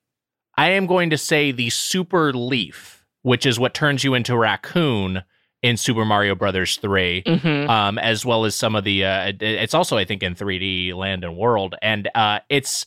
[0.57, 4.37] I am going to say the super leaf, which is what turns you into a
[4.37, 5.23] raccoon
[5.61, 7.23] in Super Mario Brothers 3.
[7.25, 7.67] Mhm.
[7.69, 11.23] Um, as well as some of the, uh, it's also I think in 3D Land
[11.23, 12.85] and World, and uh, it's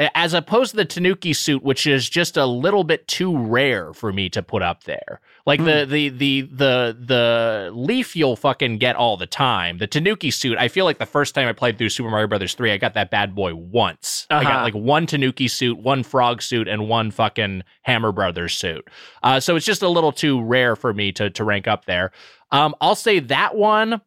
[0.00, 4.12] as opposed to the Tanuki suit, which is just a little bit too rare for
[4.12, 5.20] me to put up there.
[5.46, 9.78] Like the the the the the leaf you'll fucking get all the time.
[9.78, 12.54] The Tanuki suit, I feel like the first time I played through Super Mario Brothers
[12.54, 14.26] 3, I got that bad boy once.
[14.30, 14.62] I got Uh-huh.
[14.64, 18.88] like one Tanuki suit, one frog suit, and one fucking Hammer Brothers suit.
[19.22, 22.10] Uh, so it's just a little too rare for me to to rank up there.
[22.50, 24.00] Um, I'll say that one.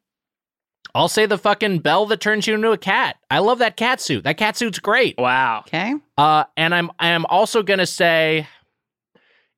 [0.98, 3.18] I'll say the fucking bell that turns you into a cat.
[3.30, 4.24] I love that cat suit.
[4.24, 5.16] That cat suit's great.
[5.18, 5.60] Wow.
[5.68, 5.94] Okay.
[6.18, 8.48] Uh, and I'm I am also gonna say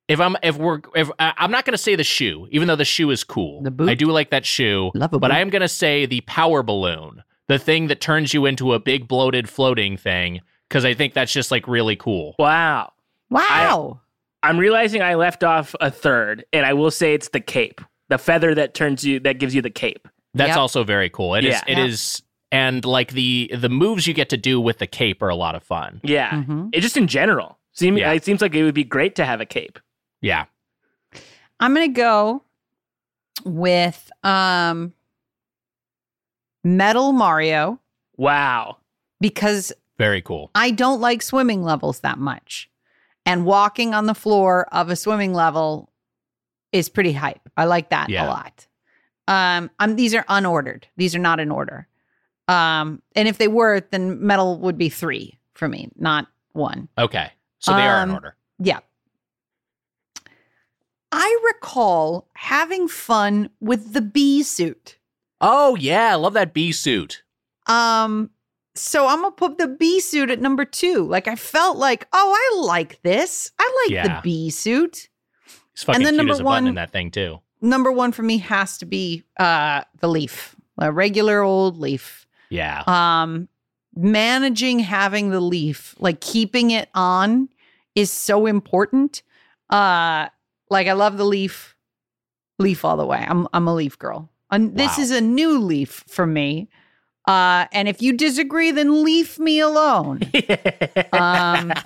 [0.08, 2.84] if I'm if we're if I- I'm not gonna say the shoe, even though the
[2.84, 3.62] shoe is cool.
[3.62, 3.88] The boot?
[3.88, 5.34] I do like that shoe, Love a but boot.
[5.36, 9.08] I am gonna say the power balloon, the thing that turns you into a big
[9.08, 12.34] bloated floating thing, because I think that's just like really cool.
[12.38, 12.92] Wow.
[13.30, 14.00] Wow.
[14.42, 18.18] I'm realizing I left off a third, and I will say it's the cape, the
[18.18, 20.08] feather that turns you, that gives you the cape.
[20.34, 20.56] That's Yep.
[20.58, 21.34] also very cool.
[21.34, 21.54] It is.
[21.66, 21.72] Yeah.
[21.72, 25.28] It is, and like the the moves you get to do with the cape are
[25.28, 26.00] a lot of fun.
[26.04, 26.30] Yeah.
[26.30, 26.70] Mhm.
[26.72, 27.58] It just in general.
[27.72, 28.12] Seem, Yeah.
[28.12, 29.78] It seems like it would be great to have a cape.
[30.20, 30.44] Yeah.
[31.58, 32.42] I'm gonna go
[33.44, 34.92] with um
[36.62, 37.80] Metal Mario
[38.16, 38.76] Wow.
[39.20, 40.50] because Very cool.
[40.54, 42.70] I don't like swimming levels that much.
[43.26, 45.90] And walking on the floor of a swimming level
[46.72, 47.48] is pretty hype.
[47.56, 48.26] I like that Yeah.
[48.26, 48.66] a lot.
[49.30, 50.84] Um, I'm, these are unordered.
[50.96, 51.86] These are not in order.
[52.48, 56.88] Um, and if they were, then metal would be three for me, not one.
[56.98, 57.30] Okay.
[57.60, 58.34] So they are in Um, order.
[58.58, 58.80] Yeah.
[61.12, 64.96] I recall having fun with the bee suit.
[65.40, 67.22] Oh yeah, I love that bee suit.
[67.66, 68.30] Um,
[68.74, 71.04] so I'm gonna put the bee suit at number two.
[71.06, 73.50] Like I felt like, oh, I like this.
[73.58, 74.16] I like Yeah.
[74.16, 75.08] the bee suit.
[75.72, 77.40] It's fucking then cute number as a button in one- that thing too.
[77.62, 82.26] Number one for me has to be uh the leaf, a regular old leaf.
[82.48, 82.82] Yeah.
[82.86, 83.48] Um,
[83.94, 87.48] managing having the leaf, like keeping it on,
[87.94, 89.22] is so important.
[89.68, 90.28] Uh,
[90.70, 91.76] like I love the leaf,
[92.58, 93.24] leaf all the way.
[93.28, 94.30] I'm I'm a leaf girl.
[94.50, 95.02] And this Wow.
[95.04, 96.68] is a new leaf for me.
[97.28, 100.20] Uh, and if you disagree, then leave me alone.
[101.12, 101.72] Um,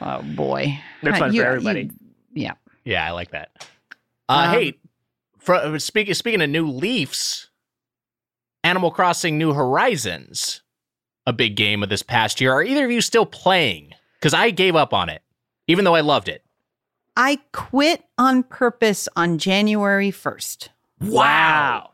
[0.00, 1.90] oh boy, They're fun You- for you- everybody.
[2.32, 2.52] yeah.
[2.84, 3.50] Yeah, I like that.
[4.28, 4.74] Uh, Um, hey,
[5.38, 7.48] fr- speaking speaking of new leafs,
[8.62, 10.62] Animal Crossing New Horizons,
[11.26, 12.52] a big game of this past year.
[12.52, 13.94] Are either of you still playing?
[14.18, 15.22] Because I gave up on it,
[15.66, 16.44] even though I loved it.
[17.16, 20.68] I quit on purpose on January 1st.
[21.00, 21.90] wow.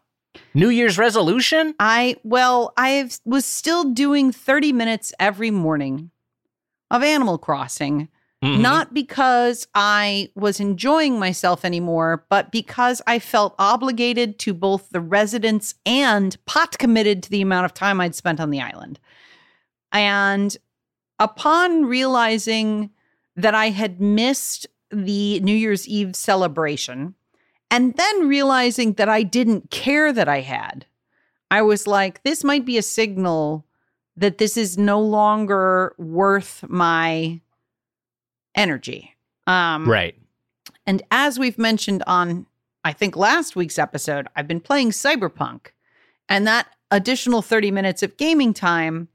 [0.55, 1.74] New Year's resolution?
[1.81, 6.11] I, well, I was still doing 30 minutes every morning
[6.90, 8.09] of Animal Crossing,
[8.42, 8.61] Mhm.
[8.61, 15.00] not because I was enjoying myself anymore, but because I felt obligated to both the
[15.00, 18.98] residents and pot committed to the amount of time I'd spent on the island.
[19.92, 20.57] And
[21.18, 22.90] upon realizing
[23.37, 27.14] that I had missed the New Year's Eve celebration,
[27.70, 30.87] and then realizing that I didn't care that I had,
[31.50, 33.66] I was like, this might be a signal
[34.16, 37.40] that this is no longer worth my
[38.54, 39.14] energy.
[39.46, 40.14] Um, right.
[40.86, 42.46] and as we've mentioned on,
[42.84, 45.68] I think, last week's episode, I've been playing Cyberpunk.
[46.28, 49.08] And that additional 30 minutes of gaming time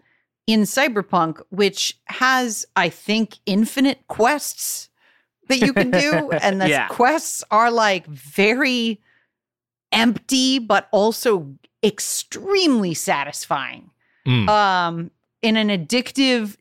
[0.48, 4.90] in Cyberpunk, which has, I think, infinite quests
[5.48, 6.30] that you can do.
[6.42, 6.88] and the Yeah.
[6.90, 9.00] quests are like very
[9.92, 13.92] empty, but also extremely satisfying
[14.28, 14.50] Mm.
[14.50, 15.12] um
[15.44, 16.58] in an addictive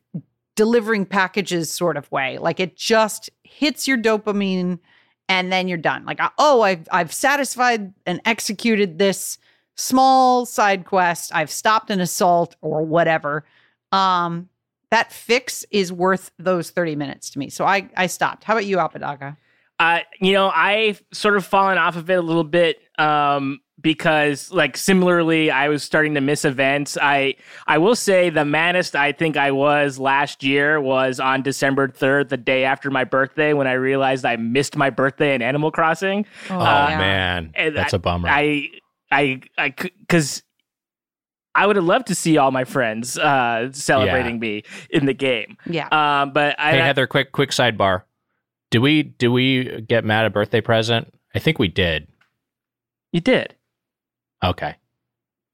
[0.55, 2.37] delivering packages sort of way.
[2.37, 4.79] Like it just hits your dopamine
[5.27, 6.05] and then you're done.
[6.05, 9.37] Like oh i've i've satisfied and executed this
[9.75, 11.33] small side quest.
[11.33, 13.45] I've stopped an assault or whatever.
[13.91, 14.49] Um
[14.91, 17.49] that fix is worth those 30 minutes to me.
[17.49, 18.43] So i i stopped.
[18.43, 19.37] How about you Apodaca?
[19.77, 22.79] Uh, you know, I've sort of fallen off of it a little bit.
[22.97, 26.97] Um, because, like, similarly, I was starting to miss events.
[27.01, 27.35] I
[27.67, 32.29] I will say the maddest I think I was last year was on December third,
[32.29, 36.25] the day after my birthday, when I realized I missed my birthday in Animal Crossing.
[36.49, 36.97] oh yeah.
[36.97, 38.29] man, And that's a bummer.
[38.29, 38.69] I
[39.11, 40.41] I I because.
[41.57, 45.55] I would have loved to see all my friends uh, celebrating me in the game,
[45.65, 48.01] yeah um, but I, hey Heather, quick quick sidebar.
[48.71, 51.13] Do we do we get Matt a birthday present?
[51.33, 52.09] I think we did.
[53.13, 53.55] you did.
[54.51, 54.75] Okay.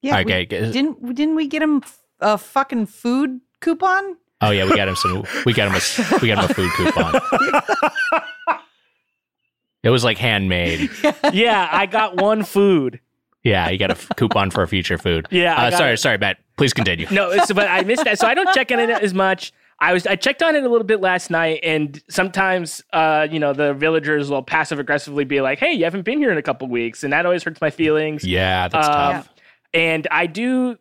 [0.01, 0.45] yeah we- okay.
[0.45, 1.81] didn't didn't we get him
[2.19, 5.23] a fucking food coupon oh yeah, we got him some.
[5.45, 7.21] We got him a we got him a food coupon.
[9.83, 10.89] It was like handmade.
[11.33, 12.99] yeah, I got one food.
[13.43, 15.27] yeah, you got a f- coupon for a future food.
[15.31, 15.97] Yeah, Uh, sorry, it.
[15.97, 16.37] sorry, Matt.
[16.55, 17.07] Please continue.
[17.09, 19.51] No, it's, but I missed that, so I don't check in it as much.
[19.81, 23.39] I was I checked on it a little bit last night, and sometimes, uh, you
[23.39, 26.41] know, the villagers will passive aggressively be like, "Hey, you haven't been here in a
[26.43, 28.23] couple weeks," and that always hurts my feelings.
[28.23, 29.29] Yeah, that's Um, tough.
[29.73, 30.77] And I do,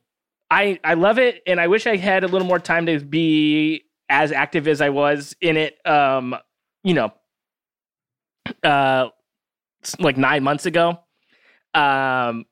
[0.51, 3.85] I I love it, and I wish I had a little more time to be
[4.11, 5.79] as active as I was in it.
[5.87, 6.37] Um,
[6.85, 7.13] you know,
[8.63, 9.09] uh,
[9.99, 10.99] like nine months ago.
[11.73, 12.45] Um,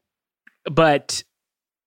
[0.64, 1.22] but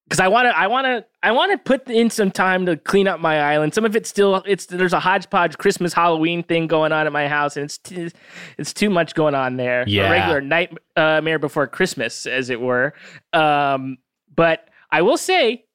[0.05, 2.77] because I want to, I want to, I want to put in some time to
[2.77, 3.73] clean up my island.
[3.75, 7.27] Some of it's still, it's there's a hodgepodge Christmas Halloween thing going on at my
[7.27, 8.09] house, and it's t-
[8.57, 9.83] it's too much going on there.
[9.87, 10.07] Yeah.
[10.07, 12.93] a regular nightmare before Christmas, as it were.
[13.33, 13.99] Um,
[14.35, 15.65] but I will say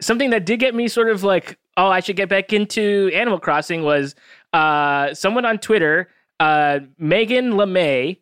[0.00, 3.38] something that did get me sort of like, oh, I should get back into Animal
[3.38, 4.14] Crossing was
[4.52, 6.08] uh, someone on Twitter,
[6.40, 8.18] uh, Megan LeMay,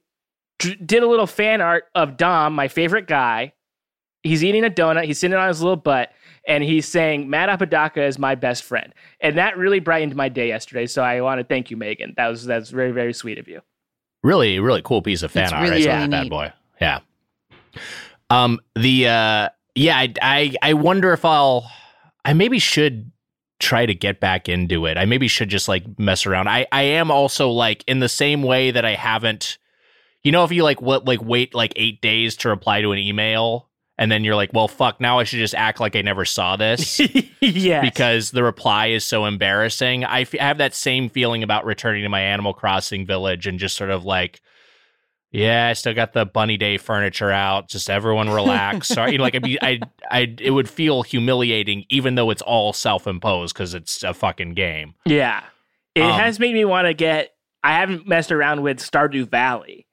[0.58, 3.52] d- did a little fan art of Dom, my favorite guy.
[4.22, 5.04] He's eating a donut.
[5.04, 6.10] He's sitting on his little butt,
[6.46, 10.48] and he's saying, "Matt Apodaca is my best friend," and that really brightened my day
[10.48, 10.86] yesterday.
[10.86, 12.14] So I want to thank you, Megan.
[12.16, 13.60] That was that's very very sweet of you.
[14.22, 15.62] Really, really cool piece of fan It's art.
[15.62, 16.52] really, I saw really that bad boy.
[16.80, 17.00] Yeah.
[18.30, 18.60] Um.
[18.74, 19.48] The uh.
[19.74, 19.96] Yeah.
[19.98, 20.54] I, I.
[20.62, 21.70] I wonder if I'll.
[22.24, 23.10] I maybe should
[23.60, 24.96] try to get back into it.
[24.96, 26.48] I maybe should just like mess around.
[26.48, 26.66] I.
[26.72, 29.58] I am also like in the same way that I haven't.
[30.22, 32.98] You know, if you like what like wait like eight days to reply to an
[32.98, 33.68] email,
[33.98, 35.00] and then you're like, well, fuck.
[35.00, 37.00] Now I should just act like I never saw this.
[37.40, 40.04] yeah, because the reply is so embarrassing.
[40.04, 43.58] I, f- I have that same feeling about returning to my Animal Crossing village and
[43.58, 44.40] just sort of like,
[45.30, 47.68] yeah, I still got the bunny day furniture out.
[47.68, 48.88] Just everyone relax.
[48.94, 49.80] Sorry, you know, like I'd be, I,
[50.10, 54.54] I, it would feel humiliating, even though it's all self imposed because it's a fucking
[54.54, 54.94] game.
[55.04, 55.42] Yeah.
[55.96, 57.30] It Um, has made me want to get
[57.64, 59.86] I haven't messed around with Stardew Valley.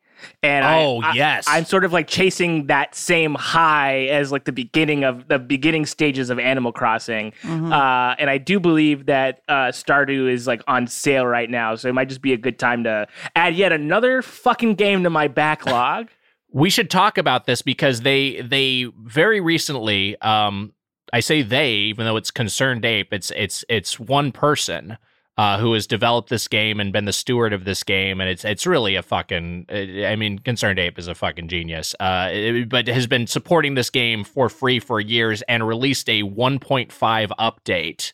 [0.43, 4.51] And oh I, yes, I'm sort of like chasing that same high as like the
[4.51, 7.33] beginning of the beginning stages of Animal Crossing.
[7.43, 7.71] Mhm.
[7.71, 11.89] Uh, and I do believe that uh, Stardew is like on sale right now, so
[11.89, 15.27] it might just be a good time to add yet another fucking game to my
[15.27, 16.09] backlog.
[16.51, 20.73] we should talk about this because they they very recently um
[21.13, 24.97] i say they even though it's concerned ape it's it's it's one person
[25.41, 28.45] uh, who has developed this game and been the steward of this game, and it's
[28.45, 29.65] it's really a fucking.
[29.69, 33.89] I mean, Concerned Ape is a fucking genius, uh, it- but has been supporting this
[33.89, 38.13] game for free for years and released a 1.5 update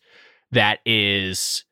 [0.51, 1.65] that is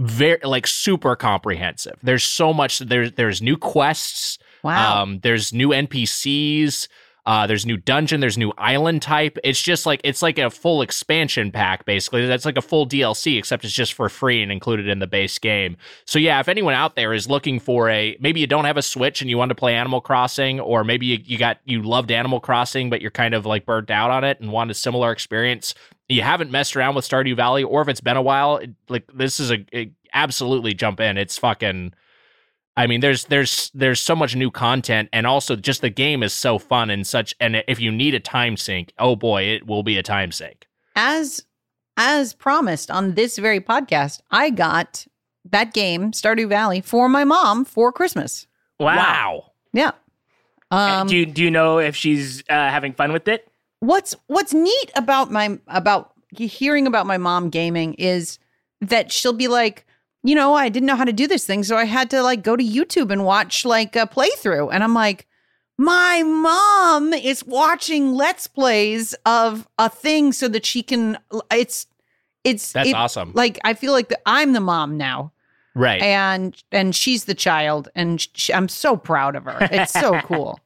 [0.00, 1.98] very like super comprehensive.
[2.02, 2.78] There's so much.
[2.80, 4.38] There's there's new quests.
[4.64, 5.02] wow.
[5.02, 6.88] Um, there's new NPCs.
[7.28, 8.20] Uh, there's new dungeon.
[8.20, 9.36] There's new island type.
[9.44, 12.26] It's just like it's like a full expansion pack, basically.
[12.26, 15.38] That's like a full DLC, except it's just for free and included in the base
[15.38, 15.76] game.
[16.06, 18.82] So yeah, if anyone out there is looking for a maybe you don't have a
[18.82, 22.10] Switch and you want to play Animal Crossing, or maybe you, you got you loved
[22.10, 25.12] Animal Crossing but you're kind of like burnt out on it and want a similar
[25.12, 25.74] experience,
[26.08, 28.58] you haven't messed around with Stardew Valley, or if it's been a while,
[28.88, 31.18] like this is a, a absolutely jump in.
[31.18, 31.92] It's fucking.
[32.78, 36.32] I mean, there's there's there's so much new content, and also just the game is
[36.32, 37.34] so fun and such.
[37.40, 40.66] And if you need a time sink, oh boy, it will be a time sink.
[40.94, 41.44] as
[41.96, 45.04] as promised on this very podcast, I got
[45.50, 48.46] that game, Stardew Valley, for my mom for Christmas.
[48.78, 49.52] Wow.
[49.72, 49.90] Yeah.
[50.70, 53.48] Uh, Um, do you do you know if she's uh, having fun with it?
[53.80, 58.38] what's what's neat about my about hearing about my mom gaming is
[58.80, 59.86] that she'll be like
[60.22, 62.42] you know i didn't know how to do this thing so i had to like
[62.42, 64.68] go to youtube and watch like a playthrough.
[64.72, 65.26] And i'm like
[65.78, 71.18] my mom is watching let's plays of a thing so that she can
[71.52, 71.86] it's
[72.44, 75.32] it's That's it- awesome, like i feel like the, i'm the mom now.
[75.74, 76.02] Right?
[76.02, 79.58] and and she's the child and sh i'm so proud of her.
[79.70, 80.58] It's so cool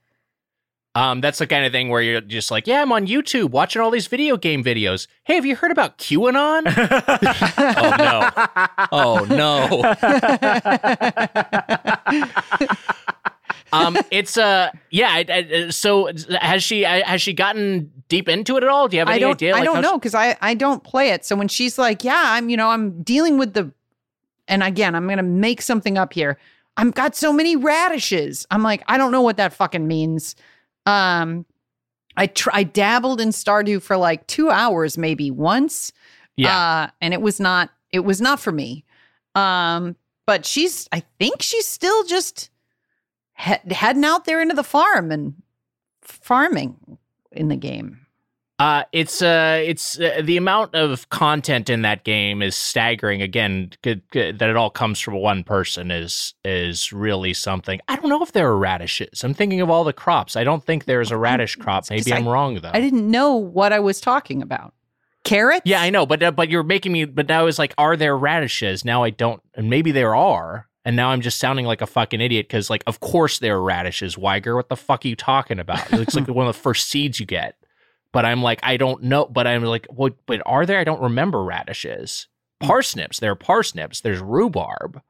[0.94, 3.80] Um, that's the kind of thing where you're just like, yeah, I'm on YouTube watching
[3.80, 5.06] all these video game videos.
[5.24, 6.64] Hey, have you heard about QAnon?
[7.78, 8.30] oh no,
[8.92, 9.82] oh no.
[13.72, 15.08] Um, it's uh, yeah.
[15.10, 18.86] I, I, so has she uh, has she gotten deep into it at all?
[18.86, 19.32] Do you have any I don't.
[19.32, 19.56] idea?
[19.56, 21.24] I don't know because I I don't play it.
[21.24, 23.72] So when she's like, "Yeah, I'm," you know, I'm dealing with the,
[24.46, 26.38] and again, I'm gonna make something up here.
[26.76, 28.46] I've got so many radishes.
[28.50, 30.36] I'm like, I don't know what that fucking means.
[30.86, 31.46] Um,
[32.16, 35.92] I tr- I dabbled in Stardew for like two hours, maybe once.
[36.36, 36.56] Yeah.
[36.56, 37.70] Uh, and it was not.
[37.90, 38.84] It was not for me.
[39.34, 40.88] Um, but she's.
[40.92, 42.50] I think she's still just
[43.38, 45.34] he- heading out there into the farm and
[46.02, 46.98] farming
[47.30, 48.01] in the game.
[48.62, 53.20] Uh, it's uh, it's uh, the amount of content in that game is staggering.
[53.20, 57.80] Again, good, good, that it all comes from one person is is really something.
[57.88, 59.24] I don't know if there are radishes.
[59.24, 60.36] I'm thinking of all the crops.
[60.36, 61.90] I don't think there's a radish crop.
[61.90, 62.70] Maybe I- I'm wrong though.
[62.72, 64.74] I didn't know what I was talking about.
[65.24, 65.62] Carrots?
[65.64, 67.04] Yeah, I know, but uh, but you're making me.
[67.04, 68.84] But now it's like, are there radishes?
[68.84, 72.20] Now I don't, and maybe there are, and now I'm just sounding like a fucking
[72.20, 74.16] idiot because, like, of course there are radishes.
[74.16, 75.92] Wiger, what the fuck are you talking about?
[75.92, 77.56] It looks like one of the first seeds you get.
[78.12, 79.26] But I'm like, I don't know.
[79.26, 80.14] But I'm like, what?
[80.26, 80.78] But are there?
[80.78, 82.28] I don't remember radishes.
[82.60, 83.18] Parsnips.
[83.20, 84.00] There are parsnips.
[84.00, 85.00] There's rhubarb.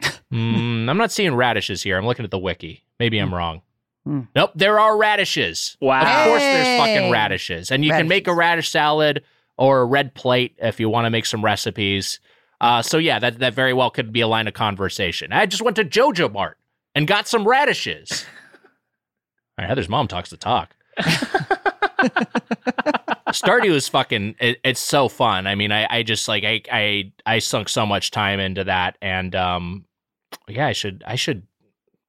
[0.32, 1.96] Mm, I'm not seeing radishes here.
[1.96, 2.84] I'm looking at the wiki.
[2.98, 3.62] Maybe I'm wrong.
[4.04, 4.22] Hmm.
[4.34, 5.76] Nope, there are radishes.
[5.80, 6.00] Wow.
[6.00, 9.22] Of course, there's fucking radishes, and you can make a radish salad
[9.56, 12.18] or a red plate if you want to make some recipes.
[12.60, 15.32] Uh, so yeah, that that very well could be a line of conversation.
[15.32, 16.58] I just went to Joja Mart
[16.94, 18.24] and got some radishes.
[19.58, 20.74] All right, Heather's mom talks the talk.
[23.30, 24.36] Stardew is fucking.
[24.40, 25.46] It, it's so fun.
[25.46, 28.96] I mean, I, I just like I I I sunk so much time into that,
[29.02, 29.84] and um,
[30.48, 31.46] yeah, I should I should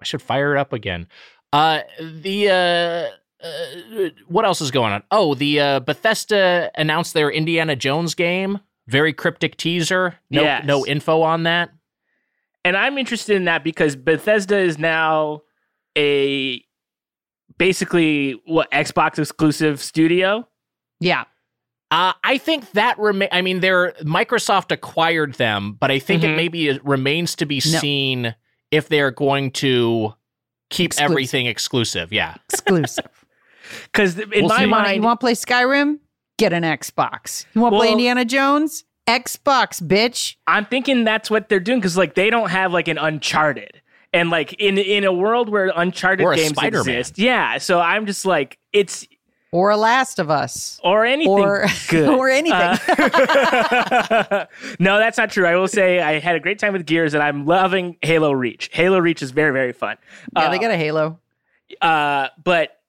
[0.02, 1.08] I should fire it up again.
[1.54, 5.04] Uh, the uh, uh, what else is going on?
[5.12, 8.60] Oh, the uh, Bethesda announced their Indiana Jones game.
[8.88, 10.16] Very cryptic teaser.
[10.30, 10.66] No, Yes.
[10.66, 11.72] no info on that.
[12.64, 15.42] and I'm interested in that because Bethesda is now
[15.98, 16.64] a
[17.58, 20.48] basically what Xbox exclusive studio.
[21.00, 21.26] Yeah.
[21.92, 23.30] Uh, I think that remain.
[23.32, 26.36] I mean, they're Microsoft acquired them, but I think it Mhm.
[26.36, 27.80] maybe it remains to be No.
[27.80, 28.36] seen
[28.72, 30.14] if they're going to
[30.72, 31.12] keep Exclusive.
[31.12, 32.12] everything exclusive.
[32.14, 33.06] Yeah, Exclusive.
[33.92, 34.96] Because in We'll my see.
[34.96, 35.98] you want to play Skyrim?
[36.38, 37.46] Get an Xbox.
[37.56, 38.84] You want to play Indiana Jones?
[39.08, 40.36] Xbox, bitch.
[40.48, 43.82] I'm thinking that's what they're doing because like they don't have like an Uncharted,
[44.16, 46.80] and like in in a world where Uncharted Or games Spider-Man.
[46.96, 47.58] exist, yeah.
[47.60, 49.06] So I'm just like it's
[49.52, 50.80] Or a Last of Us.
[50.84, 52.54] or anything Or good or anything.
[52.58, 54.46] Uh,
[54.80, 55.46] no, that's not true.
[55.46, 58.70] I will say I had a great time with Gears, and I'm loving Halo Reach.
[58.74, 59.98] Halo Reach is very very fun.
[60.36, 61.20] yeah, they Uh, got a Halo.
[61.82, 62.80] Uh, but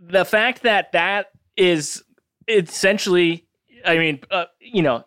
[0.00, 1.26] the fact that that
[1.56, 2.02] is
[2.48, 3.46] essentially,
[3.84, 5.04] I mean, uh, you know,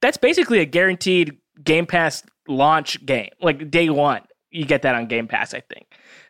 [0.00, 4.22] that's basically a guaranteed Game Pass launch game, like day one.
[4.52, 5.86] You get that on Game Pass, I think.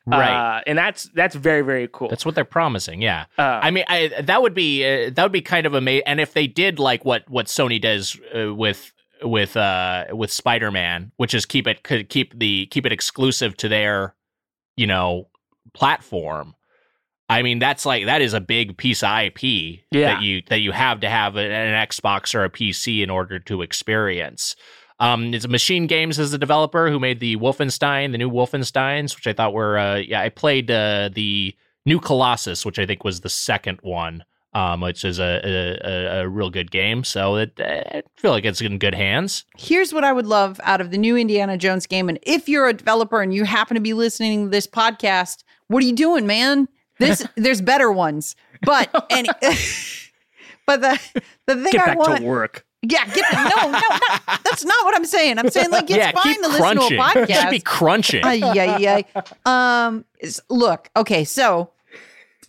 [0.06, 0.58] right.
[0.58, 2.08] Uh, and that's that's very very cool.
[2.08, 3.02] That's what they're promising.
[3.02, 3.26] Yeah.
[3.38, 6.04] uh, I mean, I, that would be uh, that would be kind of amazing.
[6.06, 8.92] And if they did like what what Sony does uh, with
[9.22, 13.56] with uh with Spider Man, which is keep it could keep the keep it exclusive
[13.58, 14.14] to their
[14.76, 15.28] you know
[15.74, 16.54] platform.
[17.28, 19.42] I mean, that's like that is a big piece of IP
[19.90, 20.14] Yeah.
[20.14, 23.38] that you that you have to have an, an Xbox or a PC in order
[23.38, 24.54] to experience.
[25.02, 29.26] Um, it's Machine Games as the developer who made the Wolfenstein, the new Wolfensteins, which
[29.26, 30.20] I thought were uh, yeah.
[30.20, 34.22] I played uh, the new Colossus, which I think was the second one,
[34.54, 37.02] um, which is a a, a, a real good game.
[37.02, 39.44] So it, I feel like it's in good hands.
[39.58, 42.08] Here's what I would love out of the new Indiana Jones game.
[42.08, 45.82] And if you're a developer and you happen to be listening to this podcast, what
[45.82, 46.68] are you doing, man?
[47.00, 48.36] This there's better ones.
[48.64, 49.30] But any
[50.64, 51.00] but the
[51.46, 52.64] the thing get I back want to work.
[52.82, 55.38] Yeah, get the, no, no, not, that's not what I'm saying.
[55.38, 56.98] I'm saying like it's yeah, fine to listen to a crunching.
[56.98, 57.50] You should podcast.
[57.50, 58.24] be crunching.
[58.24, 59.86] Ay, yeah, ay.
[59.86, 60.04] Um,
[60.48, 61.70] look, okay, so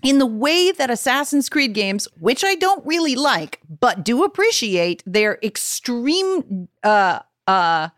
[0.01, 5.03] in the way that Assassin's Creed games, which I don't really like, but do appreciate
[5.05, 7.89] their extreme uh uh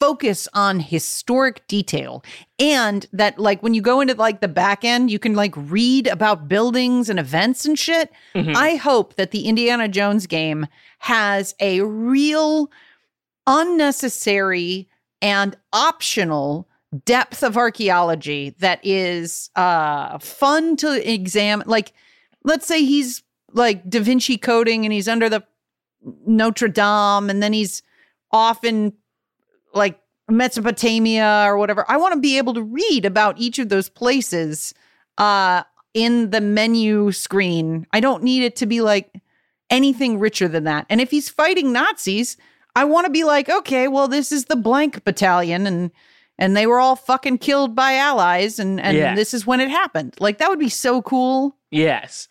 [0.00, 2.22] focus on historic detail
[2.58, 6.06] and that like when you go into like the back end you can like read
[6.06, 8.54] about buildings and events and shit Mhm.
[8.54, 10.66] i hope that the indiana jones game
[10.98, 12.70] has a real
[13.46, 14.88] unnecessary
[15.22, 16.68] and optional
[17.04, 21.92] depth of archaeology that is uh fun to examine like
[22.44, 23.22] let's say he's
[23.52, 25.42] like da vinci coding and he's under the
[26.26, 27.82] notre dame and then he's
[28.30, 28.92] off in
[29.76, 33.88] like mesopotamia or whatever i want to be able to read about each of those
[33.88, 34.74] places
[35.18, 35.62] uh
[35.94, 37.86] in the menu screen.
[37.90, 39.14] I don't need it to be like
[39.70, 40.84] anything richer than that.
[40.90, 42.36] And if he's fighting nazis
[42.74, 45.90] i want to be like okay well this is the blank battalion and
[46.38, 49.14] and they were all fucking killed by allies and and Yeah.
[49.14, 50.14] this is when it happened.
[50.20, 51.56] Like that would be so cool.
[51.70, 52.28] Yes.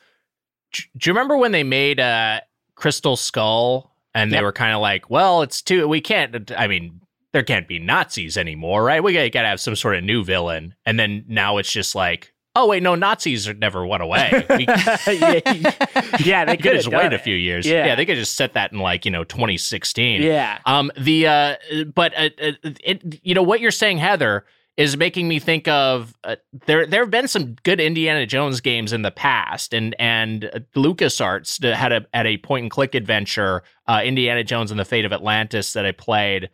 [0.73, 2.41] do you remember when they made uh
[2.75, 7.01] crystal skull and they were kind of like well it's too we can't i mean
[7.35, 10.73] there can't be nazis anymore right we gotta, gotta have some sort of new villain
[10.85, 15.39] and then now it's just like oh wait no nazis never went away we, yeah,
[16.23, 17.87] yeah, they could just wait a few years Yeah.
[17.87, 20.59] yeah they could just set that in like you know 2016 Yeah.
[20.65, 21.55] um the uh
[21.93, 24.45] but uh, uh, it you know what you're saying heather
[24.77, 26.85] is making me think of uh, there.
[26.85, 31.93] There have been some good Indiana Jones games in the past, and and LucasArts had
[31.93, 35.71] a had a point and click adventure, uh, Indiana Jones and the Fate of Atlantis,
[35.73, 36.49] that I played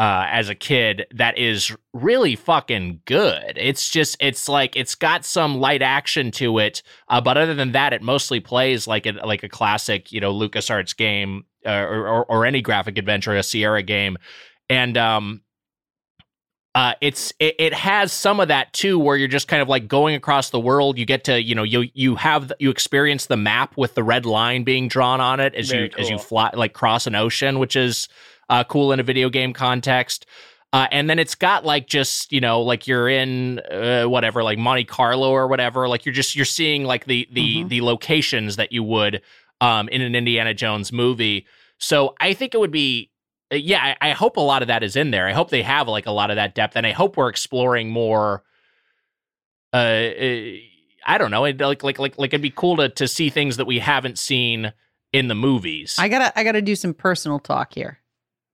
[0.00, 1.06] uh, as a kid.
[1.14, 3.52] That is really fucking good.
[3.56, 7.72] It's just it's like it's got some light action to it, uh, but other than
[7.72, 12.08] that, it mostly plays like a like a classic, you know, LucasArts game uh, or,
[12.08, 14.16] or or any graphic adventure, a Sierra game,
[14.70, 15.42] and um
[16.72, 19.88] uh, it's it, it, has some of that too, where you're just kind of like
[19.88, 20.98] going across the world.
[20.98, 24.24] You get to you know you you have you experience the map with the red
[24.24, 26.04] line being drawn on it as Very you cool.
[26.04, 28.08] as you fly like cross an ocean, which is
[28.50, 30.26] uh, cool in a video game context.
[30.72, 34.58] Uh, and then it's got like just you know like you're in uh, whatever like
[34.58, 35.88] Monte Carlo or whatever.
[35.88, 37.68] Like you're just you're seeing like the the Mhm.
[37.70, 39.22] the locations that you would
[39.60, 41.46] um, in an Indiana Jones movie.
[41.78, 43.10] So I think it would be
[43.52, 45.26] uh, yeah, I, I hope a lot of that is in there.
[45.26, 47.90] I hope they have like a lot of that depth, and I hope we're exploring
[47.90, 48.44] more.
[49.72, 50.50] Uh, uh,
[51.06, 51.44] I don't know.
[51.44, 54.18] It, like, like, like, like, it'd be cool to to see things that we haven't
[54.18, 54.72] seen
[55.12, 55.96] in the movies.
[55.98, 57.99] I gotta I gotta do some personal talk here.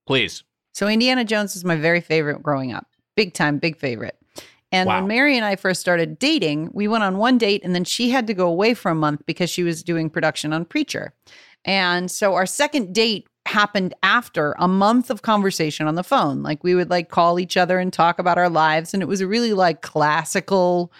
[0.07, 0.43] Please,
[0.73, 2.87] So Indiana Jones is my very favorite growing up.
[3.15, 4.17] Big time, big favorite.
[4.71, 4.99] And Wow.
[4.99, 8.09] when Mary and I first started dating, we went on one date and then she
[8.09, 11.13] had to go away for a month because she was doing production on Preacher.
[11.65, 16.43] And so our second date happened after a month of conversation on the phone.
[16.43, 19.21] Like we would like call each other and talk about our lives and it was
[19.21, 20.91] a really like classical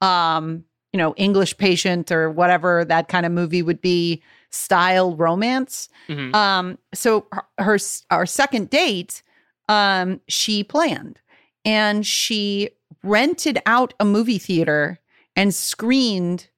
[0.00, 4.22] um, you know, English patient or whatever that kind of movie would be
[4.56, 5.88] style romance.
[6.08, 6.34] Mhm.
[6.34, 7.78] Um, so her, her
[8.10, 9.22] our second date,
[9.68, 11.20] um, she planned
[11.64, 12.70] and she
[13.02, 14.98] rented out a movie theater
[15.34, 16.48] and screened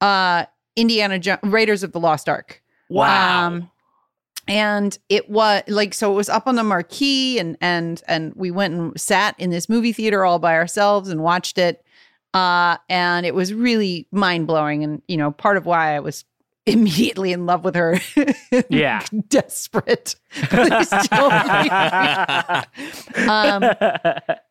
[0.00, 0.44] uh
[0.76, 2.62] Indiana jo- Raiders of the Lost Ark.
[2.88, 3.46] wow.
[3.46, 3.70] Um,
[4.46, 8.50] and it was like so it was up on the marquee and and and we
[8.50, 11.84] went and sat in this movie theater all by ourselves and watched it
[12.34, 16.24] uh and it was really mind-blowing and you know part of why I was
[16.68, 17.98] immediately in love with her
[18.68, 19.04] Yeah.
[19.28, 23.26] desperate Please don't leave me.
[23.28, 23.62] um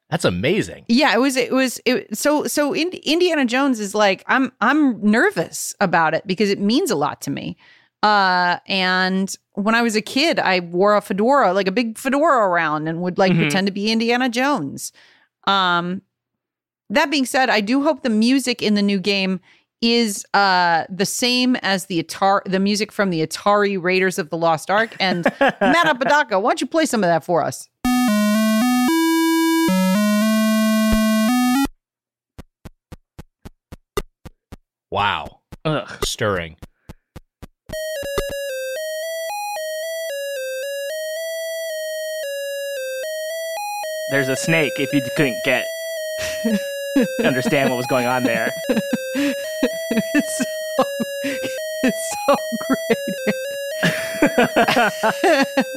[0.09, 0.86] That's amazing.
[0.88, 4.99] yeah it was it was it so so in, indiana jones is like i'm i'm
[5.01, 7.57] nervous about it because it means a lot to me
[8.03, 12.47] uh and when i was a kid i wore a fedora like a big fedora
[12.47, 13.38] around and would like Mhm.
[13.39, 14.91] pretend to be indiana jones
[15.45, 16.01] um
[16.89, 19.39] that being said i do hope the music in the new game
[19.82, 24.38] is uh the same as the Atari the music from the Atari Raiders of the
[24.38, 27.69] Lost Ark and Matt Apodaca, why don't you play some of that for us?
[34.89, 36.05] Wow, Ugh.
[36.05, 36.55] stirring.
[44.09, 44.71] There's a snake.
[44.78, 45.65] If you couldn't get
[47.24, 48.54] understand what was going on there.
[49.16, 50.43] it's so
[51.84, 52.36] it's so
[52.68, 52.98] great.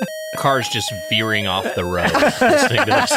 [0.37, 2.13] Car's just veering off the road.
[2.41, 3.13] listening to this.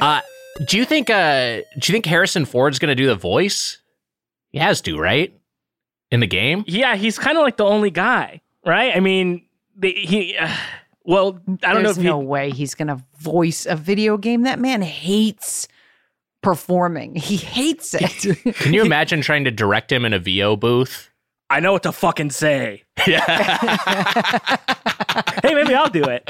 [0.00, 0.20] Uh,
[0.64, 1.10] do you think?
[1.10, 3.78] Uh, do you think Harrison Ford's going to do the voice?
[4.50, 5.32] He has to, right?
[6.10, 6.64] In the game.
[6.66, 8.94] yeah, he's kind of like the only guy, right?
[8.94, 9.46] I mean,
[9.76, 10.36] the, he.
[10.36, 10.54] Uh,
[11.04, 14.42] well, I don't There's know if no he, way he's gonna voice a video game.
[14.42, 15.68] That man hates
[16.42, 17.14] performing.
[17.14, 18.54] He hates it.
[18.56, 21.10] Can you imagine trying to direct him in a VO booth?
[21.50, 22.84] I know what to fucking say.
[23.06, 24.56] Yeah.
[25.42, 26.22] Hey, maybe I'll do it.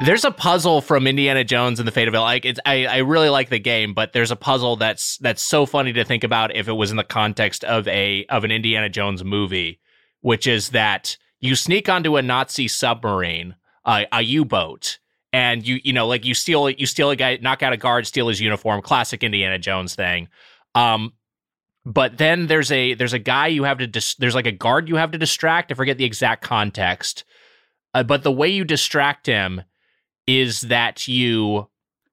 [0.00, 2.20] There's a puzzle from Indiana Jones and the Fate of it.
[2.20, 5.66] Like it's, I, I really like the game, but there's a puzzle that's that's so
[5.66, 8.88] funny to think about if it was in the context of a of an Indiana
[8.88, 9.80] Jones movie,
[10.20, 15.00] which is that you sneak onto a Nazi submarine, uh, a U-boat,
[15.32, 18.06] and you you know like you steal you steal a guy, knock out a guard,
[18.06, 20.28] steal his uniform, classic Indiana Jones thing.
[20.76, 21.12] Um,
[21.84, 24.88] but then there's a there's a guy you have to dis- there's like a guard
[24.88, 25.72] you have to distract.
[25.72, 27.24] I forget the exact context,
[27.94, 29.62] uh, but the way you distract him
[30.28, 31.66] is that you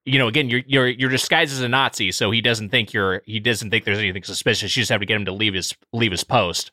[0.06, 3.22] you know again you're you're you're disguised as a Nazi, so he doesn't think you're
[3.26, 4.76] he doesn't think there's anything suspicious.
[4.76, 6.72] You just have to get him to leave his leave his post.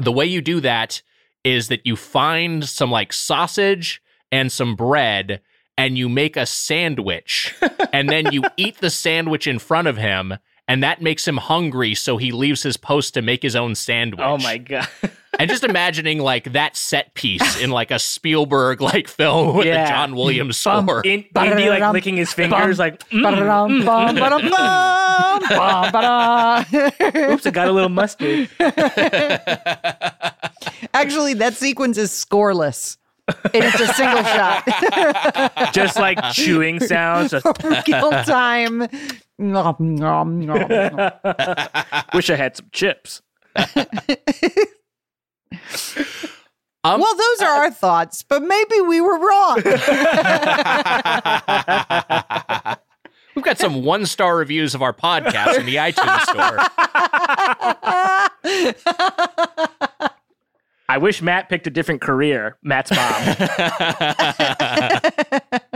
[0.00, 1.02] The way you do that
[1.44, 4.00] is that you find some like sausage
[4.30, 5.40] and some bread
[5.76, 7.54] and you make a sandwich
[7.92, 10.34] and then you eat the sandwich in front of him
[10.68, 14.20] and that makes him hungry so he leaves his post to make his own sandwich
[14.22, 14.86] Oh my god.
[15.40, 19.84] and just imagining like that set piece in like a Spielberg like film with Yeah.
[19.84, 21.02] the John Williams score.
[21.04, 27.30] In, Indy like licking his fingers, like, mm, Ba-da-dum, bum, ba-dum, bum, bum, ba-da.
[27.32, 28.48] oops, I got a little mustard.
[30.94, 32.96] Actually, that sequence is scoreless.
[33.54, 35.72] It's a single shot.
[35.72, 37.30] Just like chewing sounds.
[37.30, 37.46] Just,
[37.86, 38.88] Kill time.
[39.38, 41.10] Nom, nom, nom, nom.
[42.14, 43.22] wish I had some chips.
[46.82, 49.56] Um, Well, those are our thoughts, but maybe we were wrong.
[53.36, 56.58] We've got some one star reviews of our podcast in the iTunes store.
[60.88, 62.58] I wish Matt picked a different career.
[62.62, 62.98] Matt's mom.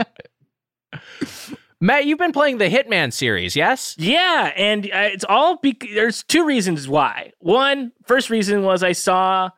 [1.81, 3.95] Matt, you've been playing the Hitman series, yes?
[3.97, 7.31] Yeah, and uh, it's all bec there's two reasons why.
[7.39, 9.49] One, first reason was I saw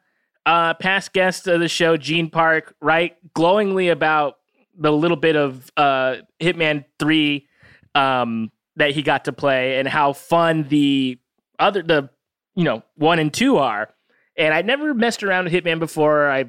[0.47, 4.37] uh past guest of the show Gene Park write glowingly about
[4.75, 7.47] the little bit of uh Hitman 3
[7.93, 11.19] um that he got to play and how fun the
[11.59, 12.09] other the
[12.55, 13.93] you know, 1 and 2 are.
[14.35, 16.27] And I'd never messed around with Hitman before.
[16.27, 16.45] I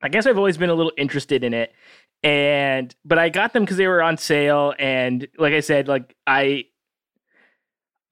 [0.00, 1.74] I guess I've always been a little interested in it
[2.22, 6.14] and but I got them because they were on sale, and like I said, like
[6.26, 6.66] I,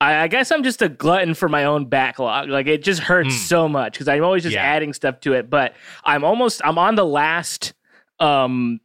[0.00, 2.48] I, I guess I'm just a glutton for my own backlog.
[2.48, 3.46] Like it just hurts Mm.
[3.48, 4.62] so much because I'm always just Yeah.
[4.62, 5.50] adding stuff to it.
[5.50, 5.74] But
[6.04, 7.74] I'm almost I'm on the last
[8.20, 8.80] um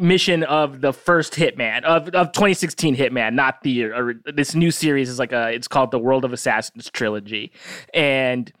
[0.00, 5.08] mission of the first Hitman of of 2016 Hitman, not the or this new series
[5.08, 7.52] is like a it's called the World of Assassins trilogy,
[7.94, 8.52] and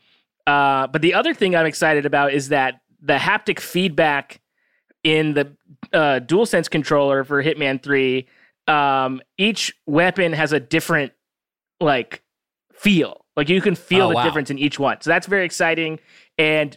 [0.46, 4.40] uh, but the other thing I'm excited about is that the haptic feedback
[5.04, 5.52] in the
[5.92, 8.26] uh, DualSense controller for Hitman 3,
[8.66, 11.12] um, each weapon has a different
[11.80, 12.22] like
[12.74, 13.24] feel.
[13.36, 14.24] Like you can feel Oh, the wow.
[14.24, 15.00] difference in each one.
[15.00, 16.00] So that's very exciting.
[16.38, 16.76] And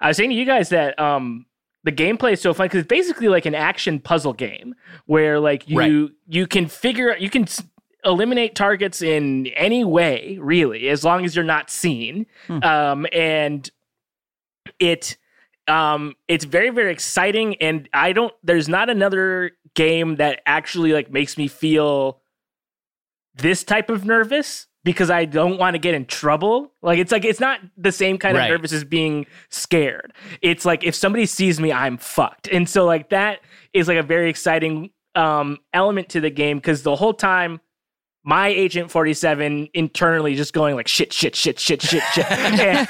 [0.00, 1.46] I was saying to you guys that um,
[1.84, 4.74] the gameplay is so fun because it's basically like an action puzzle game
[5.06, 6.10] where like you Right.
[6.26, 7.46] you can figure you can
[8.04, 12.62] eliminate targets in any way really as long as you're not seen Hmm.
[12.62, 13.70] um, and
[14.78, 15.16] it
[15.68, 21.10] um it's very very exciting and i don't there's not another game that actually like
[21.10, 22.20] makes me feel
[23.36, 26.72] this type of nervous because i don't want to get in trouble.
[26.82, 28.44] Like it's like it's not the same kind Right.
[28.44, 30.12] of nervous as being scared.
[30.42, 32.48] It's like if somebody sees me i'm fucked.
[32.48, 33.40] And so like that
[33.72, 37.60] is like a very exciting um element to the game because the whole time
[38.26, 42.26] my agent 47 internally just going like shit shit shit shit shit shit.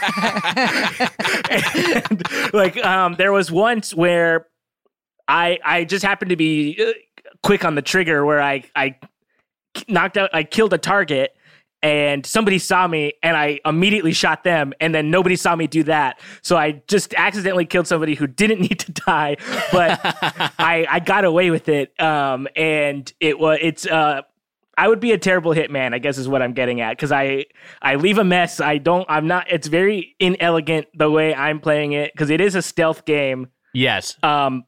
[1.51, 2.23] And, and,
[2.55, 4.47] like um there was once where
[5.29, 6.93] i i just happened to be uh,
[7.43, 8.97] quick on the trigger where i i
[9.89, 11.37] knocked out i killed a target
[11.85, 15.83] and somebody saw me and I immediately shot them and then nobody saw me do
[15.83, 16.19] that.
[16.41, 19.37] So I just accidentally killed somebody who didn't need to die,
[19.71, 20.01] but
[20.59, 21.99] I I got away with it.
[22.01, 24.23] Um and it was it's uh
[24.79, 27.45] I would be a terrible hitman, I guess is what I'm getting at cuz I
[27.83, 28.61] I leave a mess.
[28.61, 32.55] I don't I'm not it's very inelegant the way I'm playing it cuz it is
[32.55, 33.49] a stealth game.
[33.75, 34.17] yes.
[34.23, 34.65] Um,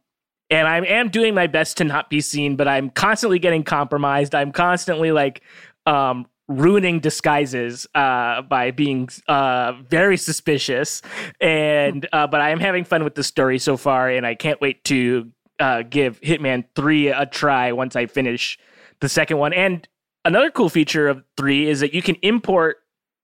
[0.50, 4.34] and I am doing my best to not be seen, but I'm constantly getting compromised.
[4.34, 5.42] I'm constantly like
[5.86, 11.02] um, ruining disguises uh, by being uh, very suspicious.
[11.40, 14.60] And uh, but I am having fun with the story so far, and I can't
[14.60, 18.58] wait to uh, give Hitman Three a try once I finish
[19.00, 19.52] the second one.
[19.52, 19.86] And
[20.24, 22.78] another cool feature of three is that you can import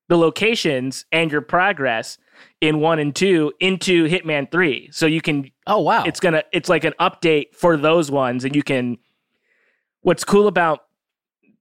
[0.08, 2.18] the locations and your progress
[2.60, 4.90] in one and two into Hitman 3.
[4.92, 6.04] So you can Oh wow.
[6.04, 8.98] it's gonna it's like an update for those ones and you can
[10.02, 10.80] what's cool about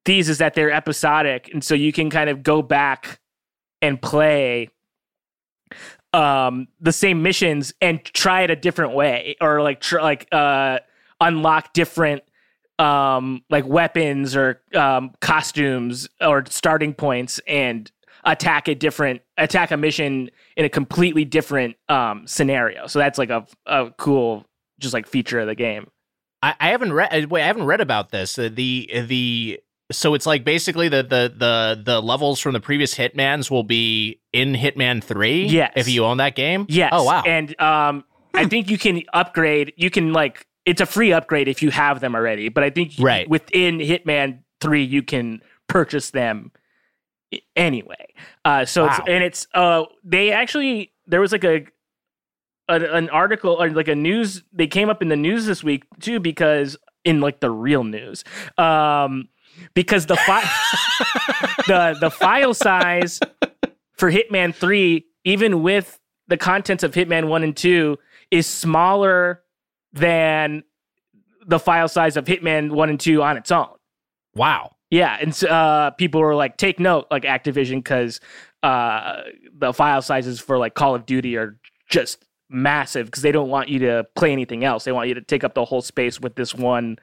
[0.06, 3.20] these is that they're episodic and so you can kind of go back
[3.82, 4.70] and play
[6.14, 10.80] um the same missions and try it a different way or like tr- like uh
[11.22, 12.22] unlock different
[12.80, 17.92] um like weapons or um costumes or starting points and
[18.24, 23.30] attack a different attack a mission in a completely different um scenario so that's like
[23.30, 24.46] a, a cool
[24.80, 25.88] just like feature of the game
[26.44, 27.30] I, I haven't read.
[27.30, 28.40] Wait, I haven't read about this.
[28.40, 29.60] Uh, the the
[29.92, 34.20] so it's like basically the the the the levels from the previous Hitman's will be
[34.34, 35.46] in Hitman Three.
[35.46, 35.72] Yes.
[35.76, 36.66] if you own that game.
[36.68, 37.22] yes Oh wow.
[37.28, 38.04] and um
[38.34, 42.00] i think you can upgrade you can like it's a free upgrade if you have
[42.00, 43.30] them already but i think Right.
[43.30, 46.52] within hitman 3 you can purchase them
[47.56, 48.14] anyway
[48.46, 51.66] uh so it's and it's uh they actually there was like a
[52.68, 55.84] an, an article or like a news they came up in the news this week
[56.00, 58.24] too because in like the real news
[58.58, 59.30] um
[59.74, 60.42] because the fi-
[61.68, 63.20] the the file size
[63.94, 67.98] for Hitman 3 even with the contents of Hitman 1 and 2
[68.32, 69.44] is smaller
[69.94, 70.64] than
[71.46, 73.68] the file size of Hitman 1 and 2 on its own.
[74.34, 74.76] Wow.
[74.92, 78.20] Yeah, and uh, people were like, take note, like Activision, because
[78.62, 79.22] uh,
[79.58, 81.58] the file sizes for like Call of Duty are
[81.90, 84.84] just massive because they don't want you to play anything else.
[84.84, 86.98] They want you to take up the whole space with this one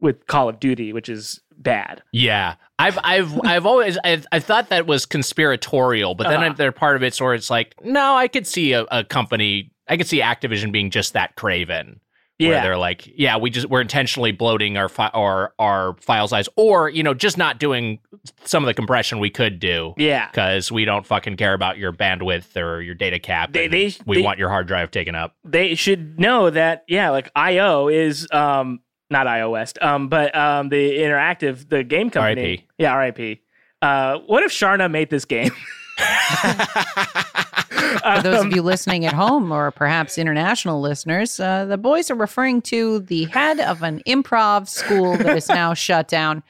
[0.00, 2.02] with Call of Duty, which is bad.
[2.12, 6.54] Yeah, I've I've I've always I've, I thought that was conspiratorial, but then Uh-huh.
[6.58, 9.96] they're part of it, so it's like, no, I could see a, a company, I
[9.96, 12.00] could see Activision being just that craven.
[12.38, 16.26] Where Yeah, they're like, yeah, we just we're intentionally bloating our fi- our our file
[16.26, 18.00] size, or you know, just not doing
[18.44, 20.28] some of the compression we could do yeah.
[20.30, 23.52] because we don't fucking care about your bandwidth or your data cap.
[23.52, 25.36] They- they- we they- want your hard drive taken up.
[25.44, 26.84] They should know that.
[26.88, 28.80] Yeah, like IO is um
[29.10, 32.42] not iOS, um, but um the interactive the game company.
[32.42, 32.60] RIP.
[32.78, 33.40] Yeah, RIP.
[33.80, 35.52] Uh, what if Charna made this game?
[38.04, 42.16] For those of you listening at home or perhaps international listeners, uh, the boys are
[42.16, 46.42] referring to the head of an improv school that is now shut down.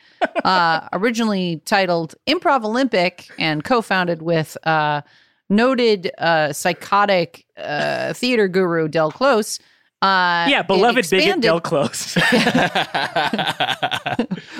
[0.45, 5.03] Uh, originally titled Improv Olympic and co founded with uh,
[5.49, 9.59] noted uh, psychotic uh, theater guru Del Close.
[10.05, 12.15] Uh, yeah, beloved bigot expanded- Del Close.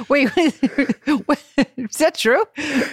[0.09, 0.55] Wait, wait,
[1.77, 2.45] is that true?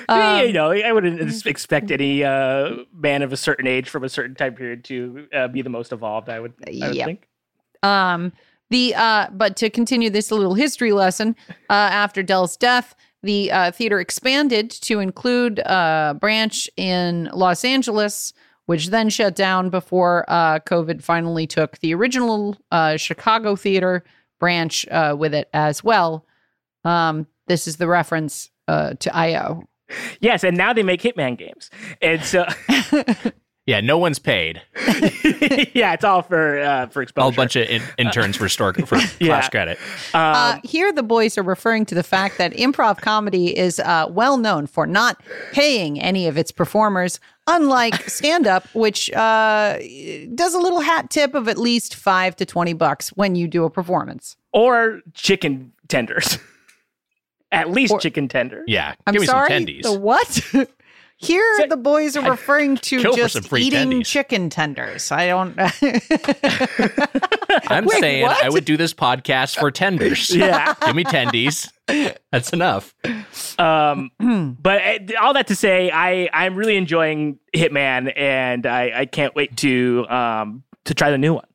[0.10, 4.10] Um, you know, I wouldn't expect any uh, man of a certain age from a
[4.10, 6.30] certain time period to uh, be the most evolved.
[6.30, 7.06] I would, I would Yep.
[7.06, 7.28] think.
[7.84, 8.32] Um,
[8.70, 11.36] the uh, but to continue this little history lesson,
[11.70, 18.34] uh, after Del's death, the uh, theater expanded to include a branch in Los Angeles,
[18.66, 24.04] which then shut down before uh, COVID finally took the original uh, Chicago theater
[24.40, 26.26] branch uh, with it as well.
[26.84, 29.68] Um, this is the reference uh, to IO.
[30.20, 31.70] Yes, and now they make Hitman games,
[32.02, 32.46] and so
[33.66, 34.62] yeah, no one's paid.
[35.74, 37.24] yeah, it's all for uh, for exposure.
[37.24, 39.28] All a bunch of in- interns for store for Yeah.
[39.28, 39.78] class credit.
[40.14, 44.08] Um, Uh, here, the boys are referring to the fact that improv comedy is uh,
[44.10, 49.78] well known for not paying any of its performers, unlike stand up, which uh,
[50.36, 53.64] does a little hat tip of at least five to 20 bucks when you do
[53.64, 54.38] a performance.
[54.54, 56.38] or chicken tenders.
[57.54, 58.64] At least Or- chicken tenders.
[58.68, 59.50] Yeah, I'm give me sorry.
[59.50, 59.82] some tendies.
[59.84, 60.70] The what?
[61.22, 64.06] Here, So- the boys are referring to just eating tendies.
[64.08, 65.12] chicken tenders.
[65.12, 65.54] I don't.
[67.68, 68.44] I'm Wait, saying what?
[68.44, 70.30] I would do this podcast for tenders.
[70.42, 70.74] Yeah.
[70.86, 71.70] give me tendies.
[72.32, 72.94] That's enough.
[73.60, 74.12] Um,
[74.60, 79.36] but uh, all that to say, I I'm really enjoying Hitman, and I I can't
[79.36, 81.46] wait to um to try the new one.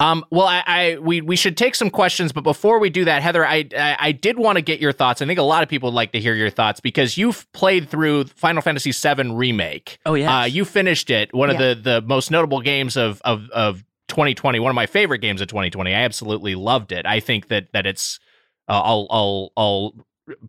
[0.00, 3.20] Um, well, I, I we we should take some questions, but before we do that,
[3.20, 5.20] Heather, I I, I did want to get your thoughts.
[5.20, 7.88] I think a lot of people would like to hear your thoughts because you've played
[7.88, 9.98] through Final Fantasy VII remake.
[10.06, 11.34] Oh yeah, Uh, you finished it.
[11.34, 11.54] One Yeah.
[11.60, 14.60] of the the most notable games of of of 2020.
[14.60, 15.92] One of my favorite games of 2020.
[15.92, 17.04] I absolutely loved it.
[17.04, 18.20] I think that that it's.
[18.68, 19.94] Uh, I'll I'll I'll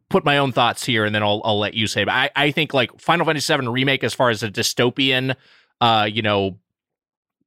[0.09, 2.03] put my own thoughts here, and then I'll I'll let you say.
[2.03, 5.35] But I I think like Final Fantasy VII remake, as far as a dystopian,
[5.81, 6.59] uh, you know,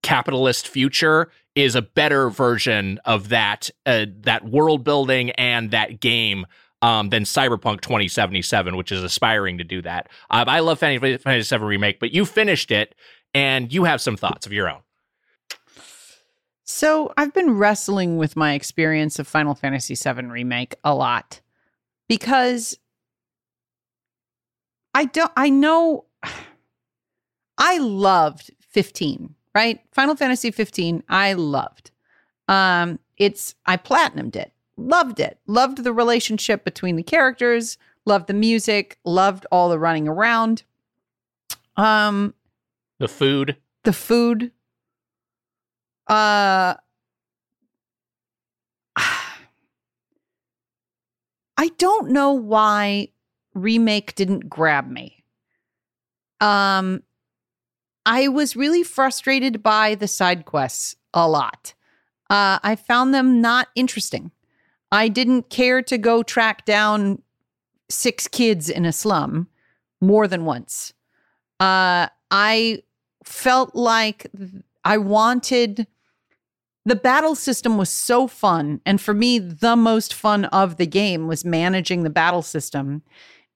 [0.03, 6.47] capitalist future is a better version of that uh, that world building and that game
[6.81, 10.09] um, than Cyberpunk 2077, which is aspiring to do that.
[10.31, 12.95] Uh, I love Final Fantasy VII remake, but you finished it
[13.33, 14.81] and you have some thoughts of your own.
[16.65, 21.41] So I've been wrestling with my experience of Final Fantasy VII Remake a lot
[22.09, 22.79] because
[24.95, 26.07] I don't, I know
[27.59, 29.81] I loved 15, right?
[29.93, 31.91] Final Fantasy 15, I loved.
[32.49, 38.35] Um, it's, I platinumed it, loved it, loved the relationship between the characters, loved the
[38.35, 40.65] music, loved all the running around.
[41.77, 42.35] Um,
[42.99, 44.51] The food, the food
[46.09, 46.75] uh
[51.57, 53.09] I don't know why
[53.55, 55.25] remake didn't grab me.
[56.41, 57.03] Um
[58.05, 61.75] I was really frustrated by the side quests a lot.
[62.31, 64.31] Uh I found them not interesting.
[64.91, 67.23] I didn't care to go track down
[67.89, 69.49] six kids in a slum
[70.01, 70.93] more than once.
[71.61, 72.83] Uh I
[73.25, 74.27] felt like
[74.85, 75.87] I wanted
[76.85, 78.81] the battle system was so fun.
[78.85, 83.03] And for me, the most fun of the game was managing the battle system.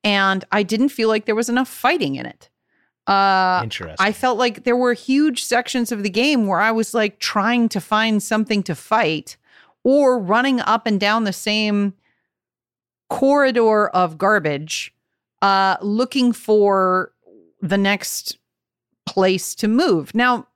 [0.05, 2.51] And I didn't feel like there was enough fighting in it.
[3.07, 3.97] Uh, interesting.
[3.99, 7.69] I felt like there were huge sections of the game where I was like trying
[7.71, 9.37] to find something to fight
[9.85, 11.95] or running up and down the same
[13.09, 14.93] corridor of garbage,
[15.43, 17.13] uh, looking for
[17.61, 18.39] the next
[19.07, 20.13] place to move.
[20.15, 20.49] Now,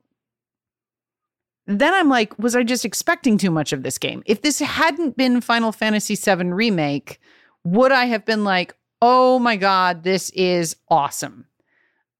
[1.66, 4.24] then I'm like, was I just expecting too much of this game?
[4.26, 7.20] If this hadn't been Final Fantasy VII Remake,
[7.62, 11.46] would I have been like, oh my God, this is awesome?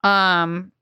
[0.03, 0.73] Um,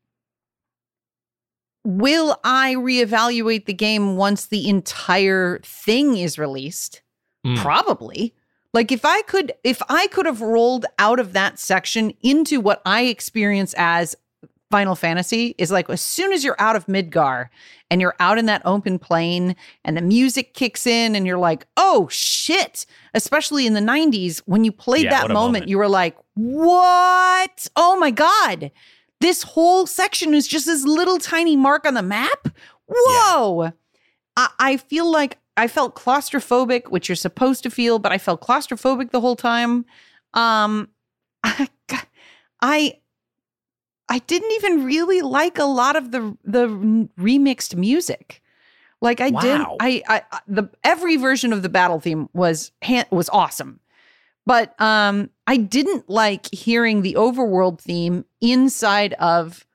[1.85, 7.03] will I reevaluate the game once the entire thing is released?
[7.47, 7.57] Mm.
[7.59, 8.35] Probably.
[8.75, 12.83] Like if I could if I could have rolled out of that section into what
[12.85, 14.15] I experience as
[14.71, 17.49] Final Fantasy is like as soon as you're out of Midgar
[17.91, 21.67] and you're out in that open plain and the music kicks in and you're like,
[21.79, 25.69] "Oh shit." Especially in the 90s when you played Yeah, that moment, moment.
[25.69, 27.67] you were like, "What?
[27.77, 28.71] Oh my god."
[29.21, 32.49] This whole section is just this little tiny mark on the map?
[32.87, 33.73] Whoa.
[34.37, 38.41] I, I feel like I felt claustrophobic, which you're supposed to feel, but I felt
[38.41, 39.85] claustrophobic the whole time.
[40.35, 40.89] Um,
[41.45, 41.69] I,
[42.61, 42.99] I,
[44.09, 46.67] I didn't even really like a lot of the the
[47.19, 48.43] remixed music.
[49.01, 49.77] Like I did, Wow.
[49.81, 52.73] I, I, I- the every version of the battle theme was
[53.11, 53.81] was awesome,
[54.49, 59.67] but um, I didn't like hearing the overworld theme inside of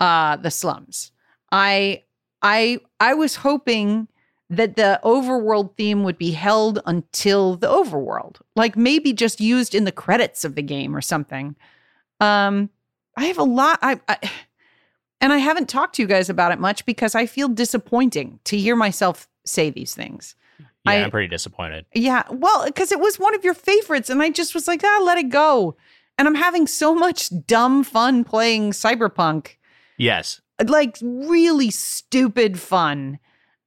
[0.00, 1.12] uh the slums.
[1.52, 2.02] I,
[2.42, 4.08] I, I was hoping
[4.50, 9.84] that the overworld theme would be held until the overworld like maybe just used in
[9.84, 11.56] the credits of the game or something
[12.20, 12.68] um
[13.16, 14.18] i have a lot I, I
[15.20, 18.58] and i haven't talked to you guys about it much because i feel disappointing to
[18.58, 20.36] hear myself say these things
[20.86, 21.86] Yeah, I- I'm pretty disappointed.
[21.94, 25.00] yeah well because it was one of your favorites and i just was like ah
[25.02, 25.76] let it go
[26.18, 29.56] and i'm having so much dumb fun playing cyberpunk
[29.96, 30.40] Yes.
[30.66, 33.18] like really stupid fun.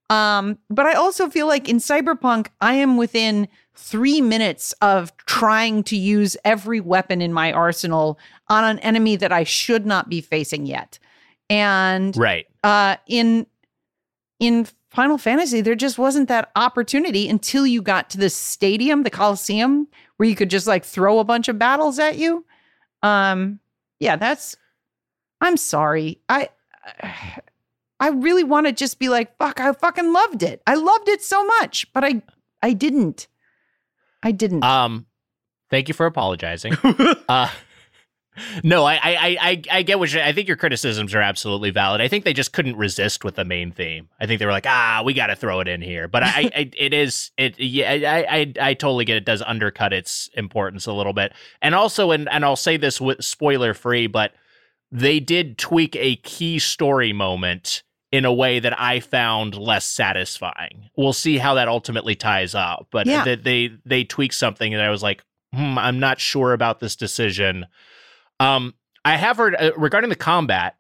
[0.10, 5.84] Um, but I also feel like in Cyberpunk, I am within three minutes of trying
[5.84, 10.22] to use every weapon in my arsenal on an enemy that I should not be
[10.22, 10.98] facing yet.
[11.50, 12.46] And Right.
[12.64, 13.48] uh, in
[14.40, 14.66] in
[14.98, 19.88] Final Fantasy, there just wasn't that opportunity until you got to the stadium, the Coliseum,
[20.16, 22.44] where you could just like throw a bunch of battles at you.
[23.04, 23.60] Um,
[24.00, 24.58] yeah, that's.
[25.40, 26.20] I'm sorry.
[26.28, 26.50] I
[28.00, 30.64] I really want to just be like, fuck, I fucking loved it.
[30.66, 32.24] I loved it so much, but I
[32.64, 33.28] I didn't.
[34.24, 34.64] I didn't.
[34.64, 35.06] Um,
[35.70, 36.74] thank you for apologizing.
[37.30, 37.52] uh,
[38.64, 40.14] no, I, I, I, I- get what.
[40.16, 42.02] I think your criticisms are absolutely valid.
[42.02, 44.10] I think they just couldn't resist with the main theme.
[44.20, 46.08] I think they were like, ah, we got to throw it in here.
[46.08, 49.26] But I, I, it is, it, yeah, I, I, I totally get it.
[49.26, 53.24] Does undercut its importance a little bit, and also, and and I'll say this with
[53.24, 54.32] spoiler free, but
[54.92, 60.90] they did tweak a key story moment in a way that I found less satisfying.
[60.96, 63.26] We'll see how that ultimately ties up, but Yeah.
[63.26, 65.24] that they they tweaked something and I was like,
[65.54, 67.66] hmm, I'm not sure about this decision.
[68.40, 68.74] Um,
[69.04, 70.76] I have heard uh, regarding the combat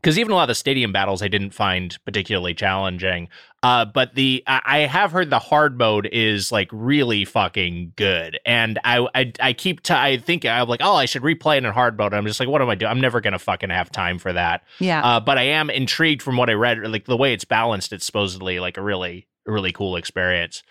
[0.00, 3.28] because even a lot of the stadium battles I didn't find particularly challenging.
[3.62, 8.38] Uh, but the I, I have heard the hard mode is like really fucking good,
[8.44, 11.64] and I I, I keep t- I think I'm like oh I should replay it
[11.64, 12.12] in hard mode.
[12.12, 12.90] I'm just like what am I doing?
[12.90, 14.62] I'm never gonna fucking have time for that.
[14.78, 15.02] yeah.
[15.02, 17.92] Uh, but I am intrigued from what I read, like the way it's balanced.
[17.94, 20.62] It's supposedly like a really, really cool experience.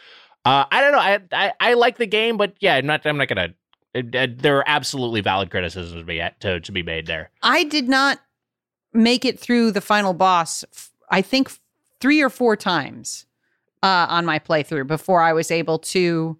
[0.45, 0.99] Uh, I don't know.
[0.99, 3.05] I, I I like the game, but yeah, I'm not.
[3.05, 3.55] I'm not gonna.
[3.95, 7.29] Uh, uh, there are absolutely valid criticisms to be to, to be made there.
[7.41, 8.19] I did not
[8.93, 10.63] make it through the final boss.
[10.73, 11.51] f- I think
[11.99, 13.25] three or four times
[13.81, 16.37] uh, on my playthrough before I was able to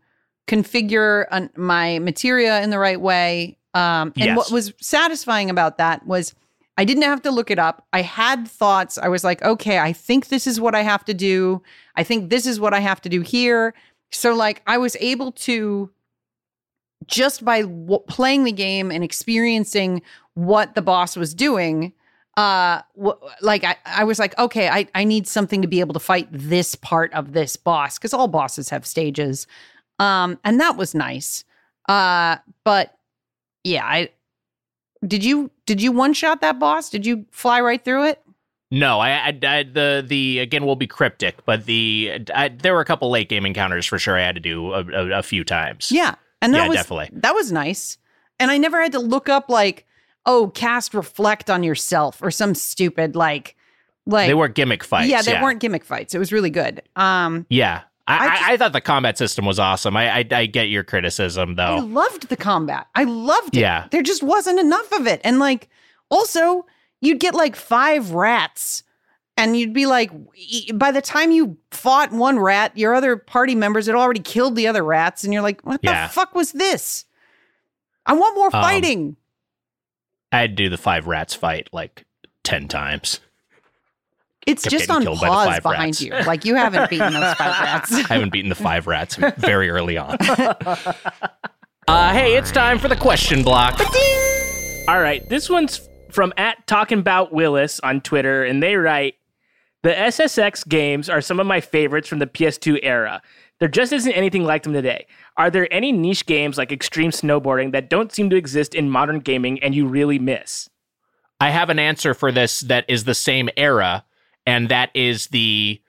[0.47, 3.57] configure an, my materia in the right way.
[3.73, 4.37] Um, and Yes.
[4.37, 6.33] what was satisfying about that was
[6.77, 7.85] I didn't have to look it up.
[7.93, 8.97] I had thoughts.
[8.97, 11.61] I was like, okay, I think this is what I have to do.
[11.95, 13.73] I think this is what I have to do here.
[14.11, 15.89] So, like, I was able to
[17.07, 20.01] just by w- playing the game and experiencing
[20.35, 21.93] what the boss was doing
[22.37, 25.93] uh w- like I, I was like okay I, I need something to be able
[25.93, 29.45] to fight this part of this boss because all bosses have stages
[29.99, 31.43] um and that was nice
[31.87, 32.97] uh but
[33.63, 34.09] yeah i
[35.05, 38.19] did you did you one shot that boss did you fly right through it
[38.71, 42.81] No, I, I, I the the again will be cryptic, but the I, there were
[42.81, 44.17] a couple late game encounters for sure.
[44.17, 45.91] I had to do a, a, a few times.
[45.91, 47.09] yeah and that Yeah, was definitely.
[47.21, 47.97] that was nice
[48.39, 49.85] and i never had to look up like
[50.25, 53.55] oh cast reflect on yourself or some stupid like
[54.05, 55.09] like they were gimmick fights.
[55.09, 56.13] yeah, they weren't gimmick fights.
[56.13, 56.81] It was really good.
[56.97, 59.95] Um, Yeah, I, I I, just- I thought the combat system was awesome.
[59.95, 61.63] I, I, I get your criticism though.
[61.77, 62.87] I loved the combat.
[62.95, 63.61] I loved it.
[63.61, 63.87] Yeah.
[63.91, 65.21] There just wasn't enough of it.
[65.23, 65.69] And like,
[66.11, 66.65] also,
[66.99, 68.83] you'd get like five rats,
[69.37, 70.11] and you'd be like,
[70.75, 74.67] by the time you fought one rat, your other party members had already killed the
[74.67, 76.07] other rats, and you're like, what Yeah.
[76.07, 77.05] the fuck was this?
[78.05, 79.15] I want more Um, fighting.
[80.31, 82.05] i'd do the five rats fight like
[82.43, 83.19] ten times.
[84.45, 86.01] It's Kept just on killed by pause behind rats.
[86.01, 86.11] you.
[86.11, 87.93] Like you haven't beaten those five rats.
[87.93, 90.17] I haven't beaten the five rats very early on.
[91.87, 93.79] uh, hey, it's time for the question block.
[94.87, 99.15] All right, this one's from at Talking About Willis on Twitter, and they write,
[99.83, 103.21] "The SSX games are some of my favorites from the PS2 era.
[103.59, 105.05] There just isn't anything like them today.
[105.37, 109.19] Are there any niche games like extreme snowboarding that don't seem to exist in modern
[109.19, 110.69] gaming and you really miss?"
[111.39, 114.05] I have an answer for this that is the same era,
[114.45, 115.81] and that is the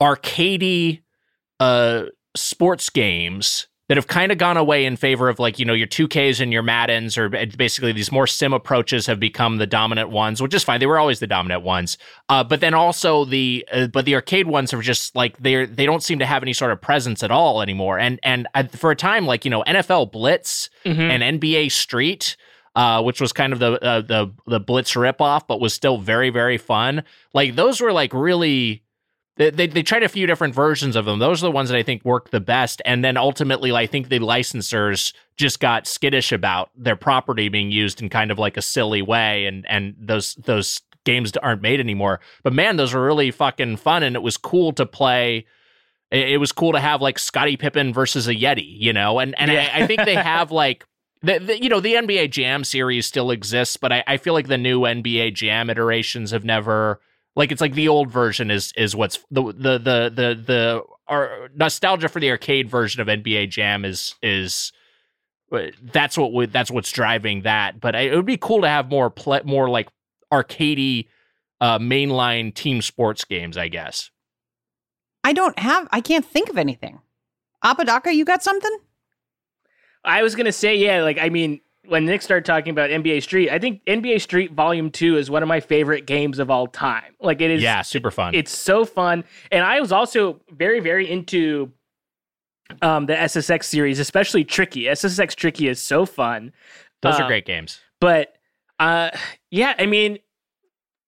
[0.00, 1.02] arcadey
[1.58, 2.04] uh,
[2.34, 5.88] sports games that have kind of gone away in favor of like you know your
[5.88, 10.40] 2Ks and your Maddens, or basically these more sim approaches have become the dominant ones,
[10.40, 10.78] which is fine.
[10.78, 14.46] They were always the dominant ones, uh, but then also the uh, but the arcade
[14.46, 17.32] ones are just like they're they don't seem to have any sort of presence at
[17.32, 17.98] all anymore.
[17.98, 20.70] And and for a time, like you know NFL Blitz
[21.10, 22.36] and NBA Street
[22.76, 26.30] uh, which was kind of the uh, the the Blitz ripoff, but was still very
[26.30, 27.02] very fun.
[27.34, 28.84] Like those were like really.
[29.40, 31.18] They, they, they tried a few different versions of them.
[31.18, 32.82] Those are the ones that I think worked the best.
[32.84, 38.02] And then ultimately, I think the licensors just got skittish about their property being used
[38.02, 42.20] in kind of like a silly way, and and those those games aren't made anymore.
[42.42, 45.46] But man, those were really fucking fun, and it was cool to play.
[46.10, 49.34] It, it was cool to have like Scottie Pippen versus a Yeti, you know, and
[49.40, 49.70] and Yeah.
[49.72, 50.84] I, I think they have like
[51.22, 54.48] the, the you know the NBA Jam series still exists, but I, I feel like
[54.48, 57.00] the new NBA Jam iterations have never
[57.36, 61.48] like it's like the old version is is what's the the the the the our
[61.54, 64.72] nostalgia for the arcade version of NBA Jam is is
[65.52, 67.80] uh, that's what would that's what's driving that.
[67.80, 69.88] But I, it would be cool to have more play, more like
[70.32, 71.08] arcadey
[71.60, 74.10] uh, mainline team sports games, I guess.
[75.22, 75.88] I don't have.
[75.90, 77.00] I can't think of anything.
[77.62, 78.76] Apodaca, you got something?
[80.04, 83.50] I was gonna say, yeah, like I mean, when Nick started talking about NBA Street,
[83.50, 87.14] I think NBA Street Volume Two is one of my favorite games of all time.
[87.20, 88.34] Like it is, yeah, super fun.
[88.34, 91.72] it's so fun, and I was also very, very into
[92.82, 94.82] um, the SSX series, especially Tricky.
[94.84, 96.52] SSX Tricky is so fun,
[97.02, 97.80] Those uh, are great games.
[98.00, 98.34] but
[98.78, 99.10] uh,
[99.50, 100.18] yeah, I mean.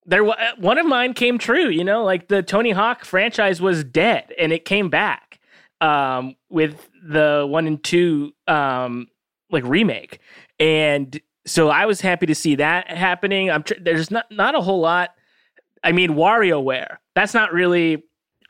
[0.04, 1.68] There, wa- one of mine came true.
[1.68, 5.38] You know, like the Tony Hawk franchise was dead, and it came back
[5.80, 9.06] um, with the one and two um,
[9.50, 10.18] like remake,
[10.62, 13.50] and so I was happy to see that happening.
[13.50, 15.10] I'm tr- there's not not a whole lot.
[15.82, 16.98] I mean, WarioWare.
[17.14, 18.04] That's not really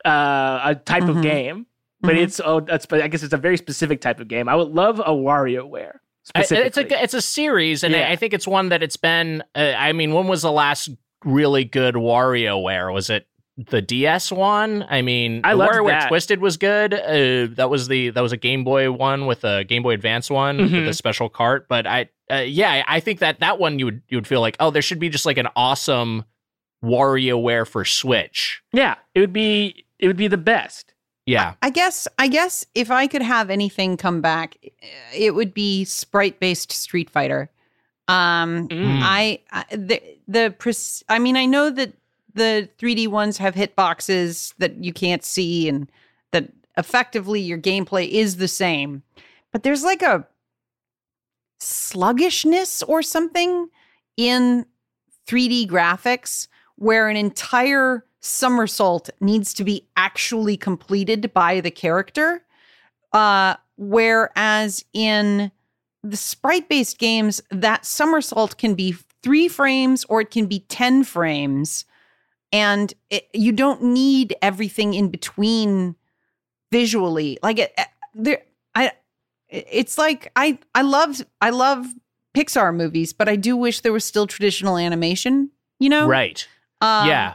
[0.05, 1.23] uh, a type of Mhm.
[1.23, 1.65] game,
[2.01, 2.23] but Mhm.
[2.23, 4.47] it's oh, that's but I guess it's a very specific type of game.
[4.49, 5.99] I would love a WarioWare.
[6.35, 8.07] I- It's a it's a series, and Yeah.
[8.09, 9.43] I, I think it's one that it's been.
[9.55, 10.89] Uh, I mean, when was the last
[11.25, 12.93] really good WarioWare?
[12.93, 13.27] Was it
[13.57, 14.83] the DS one?
[14.89, 16.07] I mean, I the loved WarioWare that.
[16.07, 16.93] Twisted was good.
[16.93, 20.29] Uh, that was the that was a Game Boy one with a Game Boy Advance
[20.29, 20.87] one with Mhm.
[20.87, 21.67] a special cart.
[21.67, 24.41] But I, uh, yeah, I- I think that that one you would you would feel
[24.41, 26.23] like, oh, there should be just like an awesome
[26.83, 28.61] WarioWare for Switch.
[28.73, 30.93] yeah, it would be it would be the best.
[31.25, 32.05] Yeah, I guess.
[32.19, 34.57] I guess if I could have anything come back,
[35.15, 37.49] it would be sprite-based Street Fighter.
[38.09, 38.99] Um, Mm.
[39.01, 41.93] I, I the the pres- I mean, I know that
[42.33, 45.91] the 3D ones have hitboxes that you can't see, and
[46.31, 49.03] that effectively your gameplay is the same.
[49.51, 50.27] But there's like a
[51.59, 53.69] sluggishness or something
[54.17, 54.65] in
[55.27, 62.43] 3D graphics where an entire somersault needs to be actually completed by the character.
[63.11, 65.51] Uh, whereas in
[66.03, 71.03] the sprite based games, that somersault can be three frames or it can be 10
[71.03, 71.85] frames.
[72.53, 75.95] And it, you don't need everything in between
[76.71, 77.37] visually.
[77.43, 78.43] Like it, eh, there,
[78.75, 78.91] I,
[79.49, 81.87] it's like I, I love, I love
[82.33, 85.49] Pixar movies, but I do wish there was still traditional animation.
[85.79, 86.47] You know, right.
[86.81, 87.33] Um, yeah,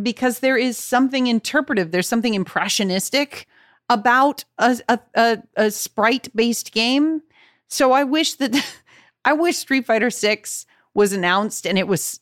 [0.00, 1.90] because there is something interpretive.
[1.90, 3.46] There's something impressionistic
[3.88, 7.22] about a a, a, a sprite based game.
[7.68, 8.54] So I wish that
[9.24, 12.20] I wish Street Fighter Six was announced and it was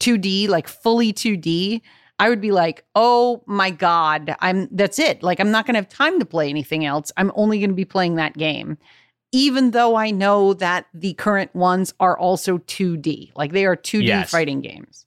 [0.00, 1.80] 2D, like fully 2D.
[2.18, 5.22] I would be like, oh my god, I'm that's it.
[5.22, 7.10] Like I'm not gonna have time to play anything else.
[7.16, 8.76] I'm only gonna be playing that game.
[9.32, 14.04] Even though I know that the current ones are also 2D, like they are 2D
[14.06, 14.30] Yes.
[14.30, 15.06] fighting games.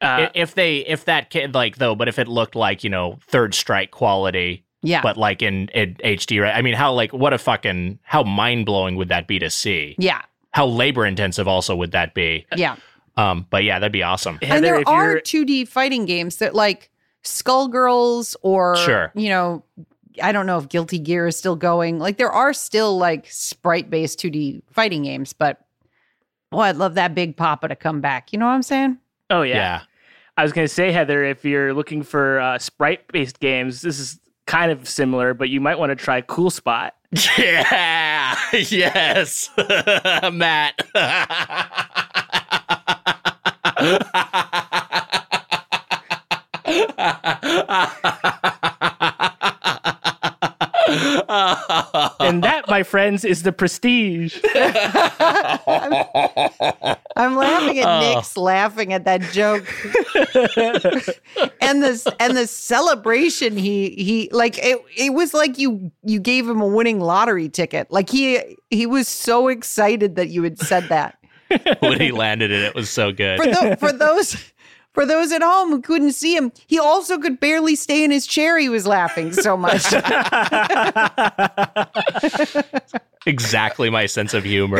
[0.00, 3.18] Uh, if they if that kid like though, but if it looked like you know
[3.28, 4.62] Third Strike quality.
[4.82, 5.00] Yeah.
[5.02, 6.54] but like in, in HD, right?
[6.54, 9.96] I mean, how like what a fucking how mind blowing would that be to see?
[9.98, 10.22] yeah.
[10.52, 12.46] How labor intensive also would that be?
[12.54, 12.76] Yeah.
[13.16, 14.38] Um, but yeah, that'd be awesome.
[14.42, 16.90] and Heather, there are you're 2D fighting games that like
[17.24, 19.10] Skullgirls or Sure.
[19.14, 19.64] you know,
[20.22, 21.98] I don't know if Guilty Gear is still going.
[21.98, 25.60] Like there are still like sprite based 2D fighting games, but
[26.50, 28.32] boy, I'd love that Big Papa to come back.
[28.32, 28.98] You know what I'm saying?
[29.30, 29.56] Oh yeah.
[29.56, 29.80] yeah.
[30.38, 34.20] I was going to say, Heather, if you're looking for uh, sprite-based games, this is
[34.46, 36.94] kind of similar, but you might want to try Cool Spot.
[37.38, 38.36] Yeah.
[38.52, 39.48] Yes.
[40.32, 40.80] Matt.
[52.20, 54.38] And that, my friends, is the prestige.
[57.16, 58.14] I'm laughing at Oh.
[58.14, 59.64] Nick's laughing at that joke.
[61.60, 66.48] and this and the celebration he he like it it was like you you gave
[66.48, 67.90] him a winning lottery ticket.
[67.90, 71.18] Like he he was so excited that you had said that.
[71.80, 73.40] when he landed it, it was so good.
[73.40, 74.52] For tho- for those
[74.96, 78.26] for those at home who couldn't see him, he also could barely stay in his
[78.26, 78.58] chair.
[78.58, 79.92] He was laughing so much.
[83.26, 84.78] exactly my sense of humor.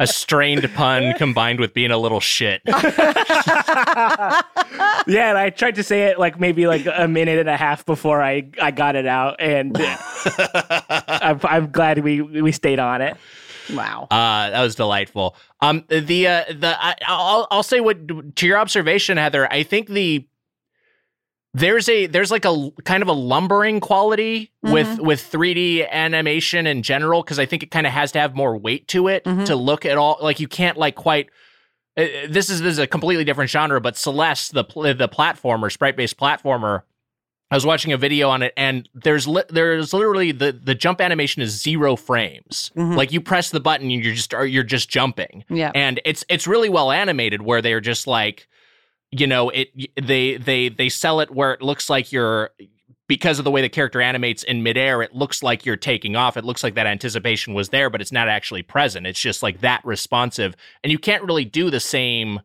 [0.00, 2.60] a strained pun combined with being a little shit.
[2.66, 2.82] yeah,
[5.06, 8.20] and I tried to say it like maybe like a minute and a half before
[8.20, 9.76] I, I got it out, and
[10.88, 13.16] I'm, I'm glad we we stayed on it.
[13.74, 14.08] Wow.
[14.10, 15.36] Uh, that was delightful.
[15.60, 19.50] Um, the uh, the I, I'll I'll say what to your observation, Heather.
[19.52, 20.26] I think the
[21.52, 26.82] there's a there's like a kind of a lumbering quality with with 3D animation in
[26.82, 29.46] general because I think it kind of has to have more weight to it Mhm.
[29.46, 31.28] to look at all like you can't like quite.
[31.96, 34.62] uh, This is this is a completely different genre, but Celeste, the
[34.96, 36.82] the platformer, sprite based platformer,
[37.50, 41.00] I was watching a video on it, and there's li- there's literally the the jump
[41.00, 42.70] animation is zero frames.
[42.76, 42.96] Mhm.
[42.96, 45.72] Like you press the button, and you're just you're just jumping, Yeah.
[45.74, 48.46] and it's it's really well animated where they're just like,
[49.10, 49.68] you know, it
[50.00, 52.50] they they they sell it where it looks like you're
[53.08, 56.36] because of the way the character animates in midair, it looks like you're taking off.
[56.36, 59.04] It looks like that anticipation was there, but it's not actually present.
[59.08, 60.54] It's just like that responsive,
[60.84, 62.38] and you can't really do the same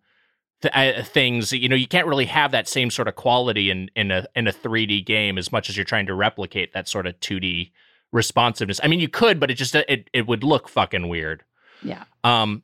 [0.74, 1.52] th- uh, things.
[1.52, 4.48] You know, you can't really have that same sort of quality in in a in
[4.48, 7.72] a 3D game as much as you're trying to replicate that sort of 2D
[8.12, 8.80] responsiveness.
[8.84, 11.44] I mean, you could, but it just it it would look fucking weird.
[11.82, 12.04] Yeah.
[12.24, 12.64] Um.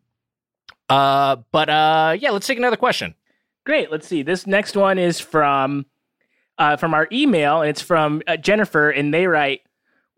[0.90, 1.38] Uh.
[1.52, 2.16] But uh.
[2.20, 2.32] Yeah.
[2.32, 3.16] Let's take another question.
[3.66, 3.92] Great.
[3.92, 4.24] Let's see.
[4.24, 5.86] This next one is from
[6.58, 9.62] uh, from our email, and it's from uh, Jennifer, and they write,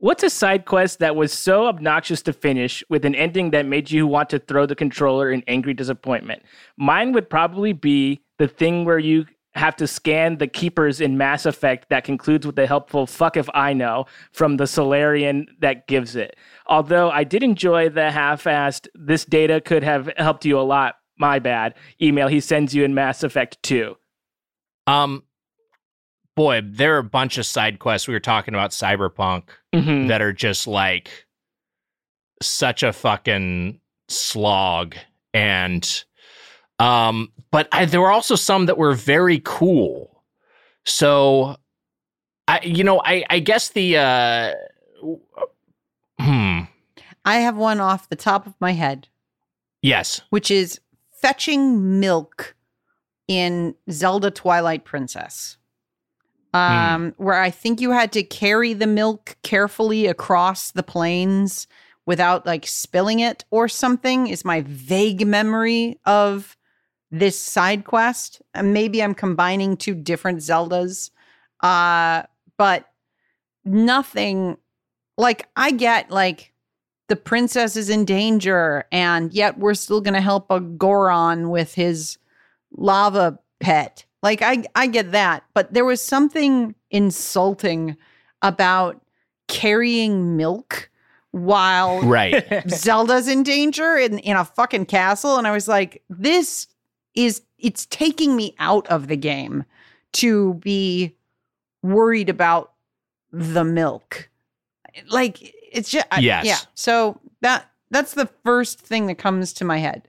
[0.03, 3.89] "What's a side quest that was so obnoxious to finish with an ending that made
[3.89, 6.43] you want to throw the controller in angry disappointment?
[6.75, 11.45] Mine would probably be the thing where you." Have to scan the keepers in Mass
[11.45, 16.17] Effect that concludes with the helpful "fuck if I know" from the Salarian that gives
[16.17, 16.35] it.
[16.65, 21.37] Although I did enjoy the half-assed "this data could have helped you a lot." My
[21.39, 21.75] bad.
[22.01, 23.95] Email he sends you in Mass Effect 2.
[24.85, 25.23] Um.
[26.35, 28.07] Boy, there are a bunch of side quests.
[28.07, 29.43] We were talking about Cyberpunk
[29.73, 30.07] Mhm.
[30.07, 31.25] that are just like
[32.41, 33.79] such a fucking
[34.09, 34.95] slog
[35.33, 36.03] and
[36.79, 40.23] um but I, there were also some that were very cool
[40.85, 41.55] so
[42.49, 44.53] i you know i i guess the uh
[46.19, 46.59] hmm
[47.25, 49.07] I have one off the top of my head,
[49.81, 50.81] yes which is
[51.13, 52.53] fetching milk
[53.29, 55.57] in Zelda Twilight Princess.
[56.53, 61.65] Um, where I think you had to carry the milk carefully across the plains
[62.05, 66.55] without like spilling it or something is my vague memory of
[67.11, 68.41] this side quest.
[68.53, 71.11] And maybe I'm combining two different Zeldas.
[71.61, 72.23] Uh,
[72.57, 72.89] but
[73.65, 74.57] nothing
[75.17, 76.53] like I get like
[77.07, 81.75] the princess is in danger and yet we're still going to help a Goron with
[81.75, 82.17] his
[82.71, 84.05] lava pet.
[84.23, 87.95] Like I I get that, but there was something insulting
[88.41, 88.99] about
[89.47, 90.89] carrying milk
[91.31, 95.37] while right Zelda's in danger in, in a fucking castle.
[95.37, 96.67] And I was like, this
[97.15, 99.63] is, it's taking me out of the game
[100.13, 101.15] to be
[101.81, 102.73] worried about
[103.31, 104.29] the milk.
[105.09, 106.45] Like, it's just, I- Yes.
[106.45, 106.57] yeah.
[106.75, 110.07] So that, that's the first thing that comes to my head.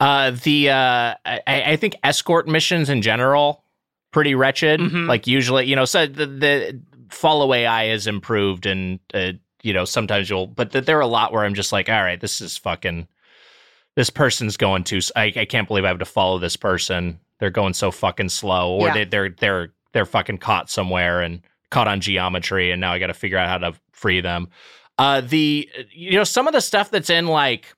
[0.00, 3.64] Uh the uh i i think escort missions in general
[4.12, 5.06] pretty wretched Mhm.
[5.06, 9.32] like usually you know so the, the follow ai is improved and uh,
[9.62, 12.02] you know sometimes you'll but th- there are a lot where i'm just like all
[12.02, 13.06] right this is fucking
[13.96, 17.50] this person's going too I, I can't believe i have to follow this person they're
[17.50, 18.94] going so fucking slow or Yeah.
[18.94, 23.14] they, they're they're they're fucking caught somewhere and caught on geometry and now i gotta
[23.14, 24.48] figure out how to free them
[24.98, 27.74] uh the you know some of the stuff that's in like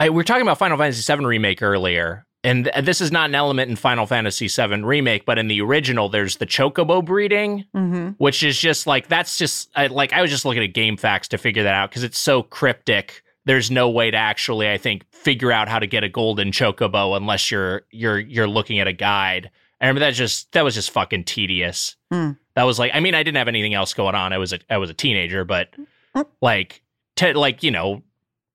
[0.00, 3.30] I, we were talking about Final Fantasy VII remake earlier, and th- this is not
[3.30, 7.64] an element in Final Fantasy VII remake, but in the original, there's the chocobo breeding,
[7.74, 8.08] Mm-hmm.
[8.18, 11.38] which is just like that's just I, like I was just looking at GameFAQs to
[11.38, 15.52] figure that out because it's so cryptic there's no way to actually, I think, figure
[15.52, 19.50] out how to get a golden chocobo unless you're you're you're looking at a guide.
[19.80, 21.94] I remember that just that was just fucking tedious.
[22.10, 22.30] Hmm.
[22.56, 24.32] That was like, I mean, I didn't have anything else going on.
[24.32, 25.68] I was a I was a teenager, but
[26.14, 26.22] Hmm.
[26.40, 26.82] like,
[27.16, 28.02] te- like you know,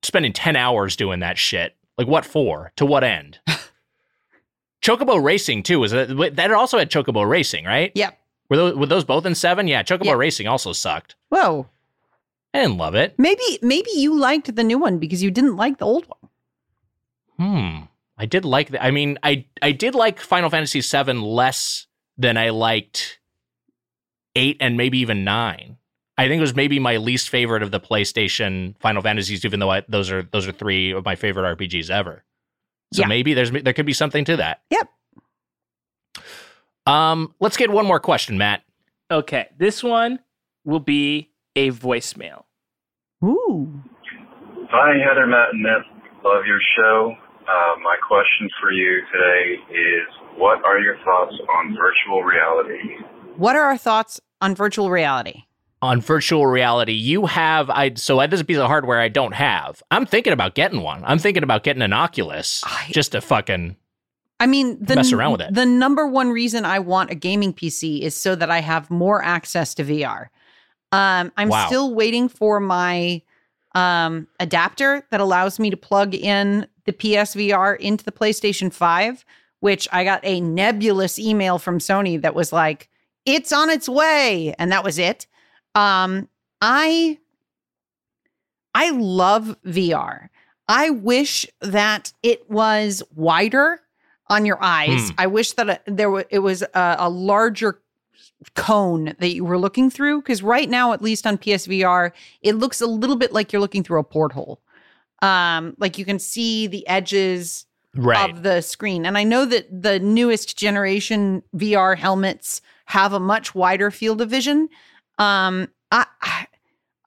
[0.04, 1.76] spending ten hours doing that shit.
[1.98, 2.72] Like, what for?
[2.78, 3.40] To what end?
[4.82, 7.92] Chocobo Racing too was that that also had Chocobo Racing, right?
[7.96, 8.18] Yep.
[8.50, 9.68] Were those were those both in seven?
[9.68, 10.14] Yeah, Chocobo Yeah.
[10.14, 11.16] Racing also sucked.
[11.30, 11.68] Whoa.
[12.54, 13.14] I didn't love it.
[13.18, 16.30] Maybe maybe you liked the new one because you didn't like the old one.
[17.38, 17.84] Hmm.
[18.18, 18.84] I did like that.
[18.84, 23.20] I mean, I I did like Final Fantasy VII less than I liked
[24.36, 25.78] eight and maybe even nine.
[26.20, 29.72] I think it was maybe my least favorite of the PlayStation Final Fantasies, even though
[29.72, 32.24] I, those are those are three of my favorite RPGs ever.
[32.94, 33.08] So Yeah.
[33.08, 34.62] maybe there's there could be something to that.
[34.70, 34.90] Yep.
[36.86, 38.64] Um, let's get one more question, Matt.
[39.12, 40.20] Okay, this one
[40.66, 42.44] will be a voicemail.
[43.24, 43.82] Ooh.
[44.72, 45.84] Hi, Heather, Matt, and Nip.
[46.24, 47.16] Love your show.
[47.48, 53.04] Uh, my question for you today is what are your thoughts on virtual reality?
[53.38, 55.44] What are our thoughts on virtual reality?
[55.82, 59.08] On virtual reality you have i so I, this is a piece of hardware i
[59.08, 63.14] don't have i'm thinking about getting one i'm thinking about getting an oculus I- just
[63.14, 63.76] to fucking
[64.42, 65.54] I mean, the Mess around with it.
[65.54, 69.22] The number one reason I want a gaming PC is so that I have more
[69.22, 70.28] access to VR.
[70.94, 71.66] Um, I'm Wow.
[71.68, 73.22] still waiting for my
[73.76, 79.26] um, adapter that allows me to plug in the PSVR into the PlayStation 5,
[79.60, 82.88] which I got a nebulous email from Sony that was like,
[83.26, 84.56] it's on its way.
[84.58, 85.28] And that was it.
[85.76, 86.28] Um,
[86.62, 87.18] I
[88.76, 90.30] I love VR.
[90.68, 93.82] I wish that it was wider
[94.28, 95.10] on your eyes.
[95.10, 95.16] Hmm.
[95.18, 97.82] I wish that it, there wa- it was a, a larger
[98.56, 102.80] cone that you were looking through because right now at least on PSVR it looks
[102.80, 104.62] a little bit like you're looking through a porthole.
[105.22, 107.66] Um like you can see the edges
[107.96, 109.06] right of the screen.
[109.06, 114.30] And I know that the newest generation VR helmets have a much wider field of
[114.30, 114.70] vision.
[115.20, 116.06] Um, I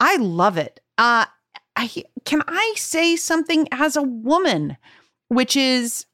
[0.00, 0.80] I, love it.
[0.98, 1.24] Uh,
[1.76, 1.90] I
[2.24, 4.76] can I say something as a woman,
[5.28, 6.06] which is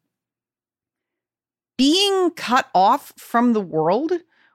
[1.76, 4.12] being cut off from the world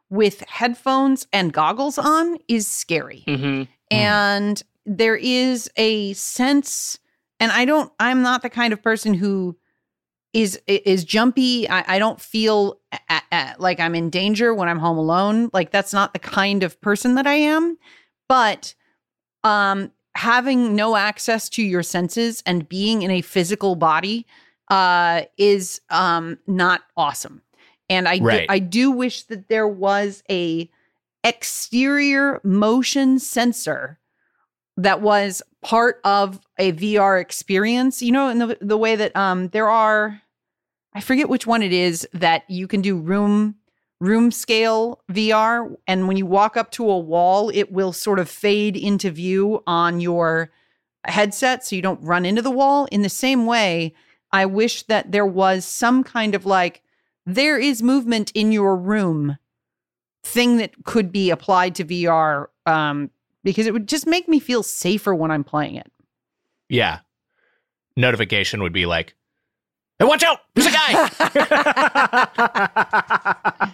[0.10, 3.64] with headphones and goggles on is scary Mm-hmm.
[3.90, 7.00] and there is a sense
[7.40, 9.58] and i don't i'm not the kind of person who
[10.34, 12.80] is is jumpy i, I don't feel
[13.10, 15.50] a, a- like i'm in danger when i'm home alone.
[15.54, 17.78] Like that's not the kind of person that i am.
[18.30, 18.74] But
[19.44, 24.26] um having no access to your senses and being in a physical body
[24.70, 27.42] uh is um not awesome.
[27.90, 30.70] And i do, i do wish that there was a
[31.24, 34.00] exterior motion sensor
[34.78, 38.02] that was part of a VR experience.
[38.02, 40.22] You know, in the the way that um there are
[40.94, 43.56] I forget which one it is that you can do room
[44.00, 48.30] room scale VR and when you walk up to a wall it will sort of
[48.30, 50.52] fade into view on your
[51.06, 53.94] headset so you don't run into the wall in the same way
[54.32, 56.82] I wish that there was some kind of like
[57.26, 59.38] there is movement in your room
[60.24, 63.10] thing that could be applied to VR um,
[63.44, 65.90] because it would just make me feel safer when I'm playing it.
[66.68, 67.00] yeah
[67.96, 69.16] notification would be like
[70.00, 71.04] hey watch out there's a guy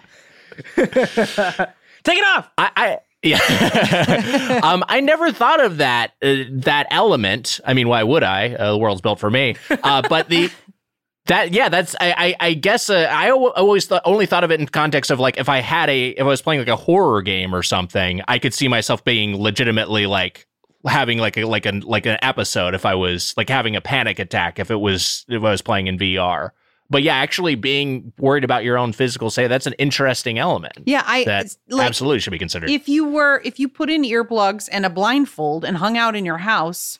[2.02, 2.50] Take it off.
[2.56, 4.60] I, I yeah.
[4.62, 7.60] um, I never thought of that uh, that element.
[7.66, 8.54] I mean, why would I?
[8.54, 9.56] Uh, the world's built for me.
[9.70, 10.50] Uh, but the
[11.26, 14.60] that yeah, that's I I, I guess uh, I always th- only thought of it
[14.60, 17.20] in context of like if I had a if I was playing like a horror
[17.20, 20.46] game or something, I could see myself being legitimately like
[20.86, 24.18] having like a like an like an episode if I was like having a panic
[24.18, 26.50] attack if it was if I was playing in VR.
[26.88, 31.04] But yeah, actually being worried about your own physical say that's an interesting element Yeah,
[31.06, 32.68] I that like absolutely should be considered.
[32.70, 36.24] if you were if you put in earplugs and a blindfold and hung out in
[36.24, 36.98] your house,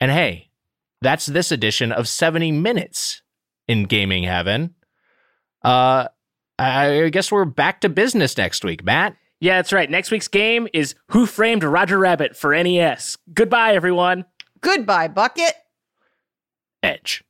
[0.00, 0.50] And hey,
[1.02, 3.20] that's this edition of 70 Minutes
[3.68, 4.74] in Gaming Heaven.
[5.62, 6.08] Uh,
[6.58, 9.16] I guess we're back to business next week, Matt.
[9.38, 9.90] Yeah, that's right.
[9.90, 13.18] Next week's game is Who Framed Roger Rabbit for NES.
[13.34, 14.24] Goodbye, everyone.
[14.62, 15.52] Goodbye, Bucket.
[16.82, 17.22] Edge.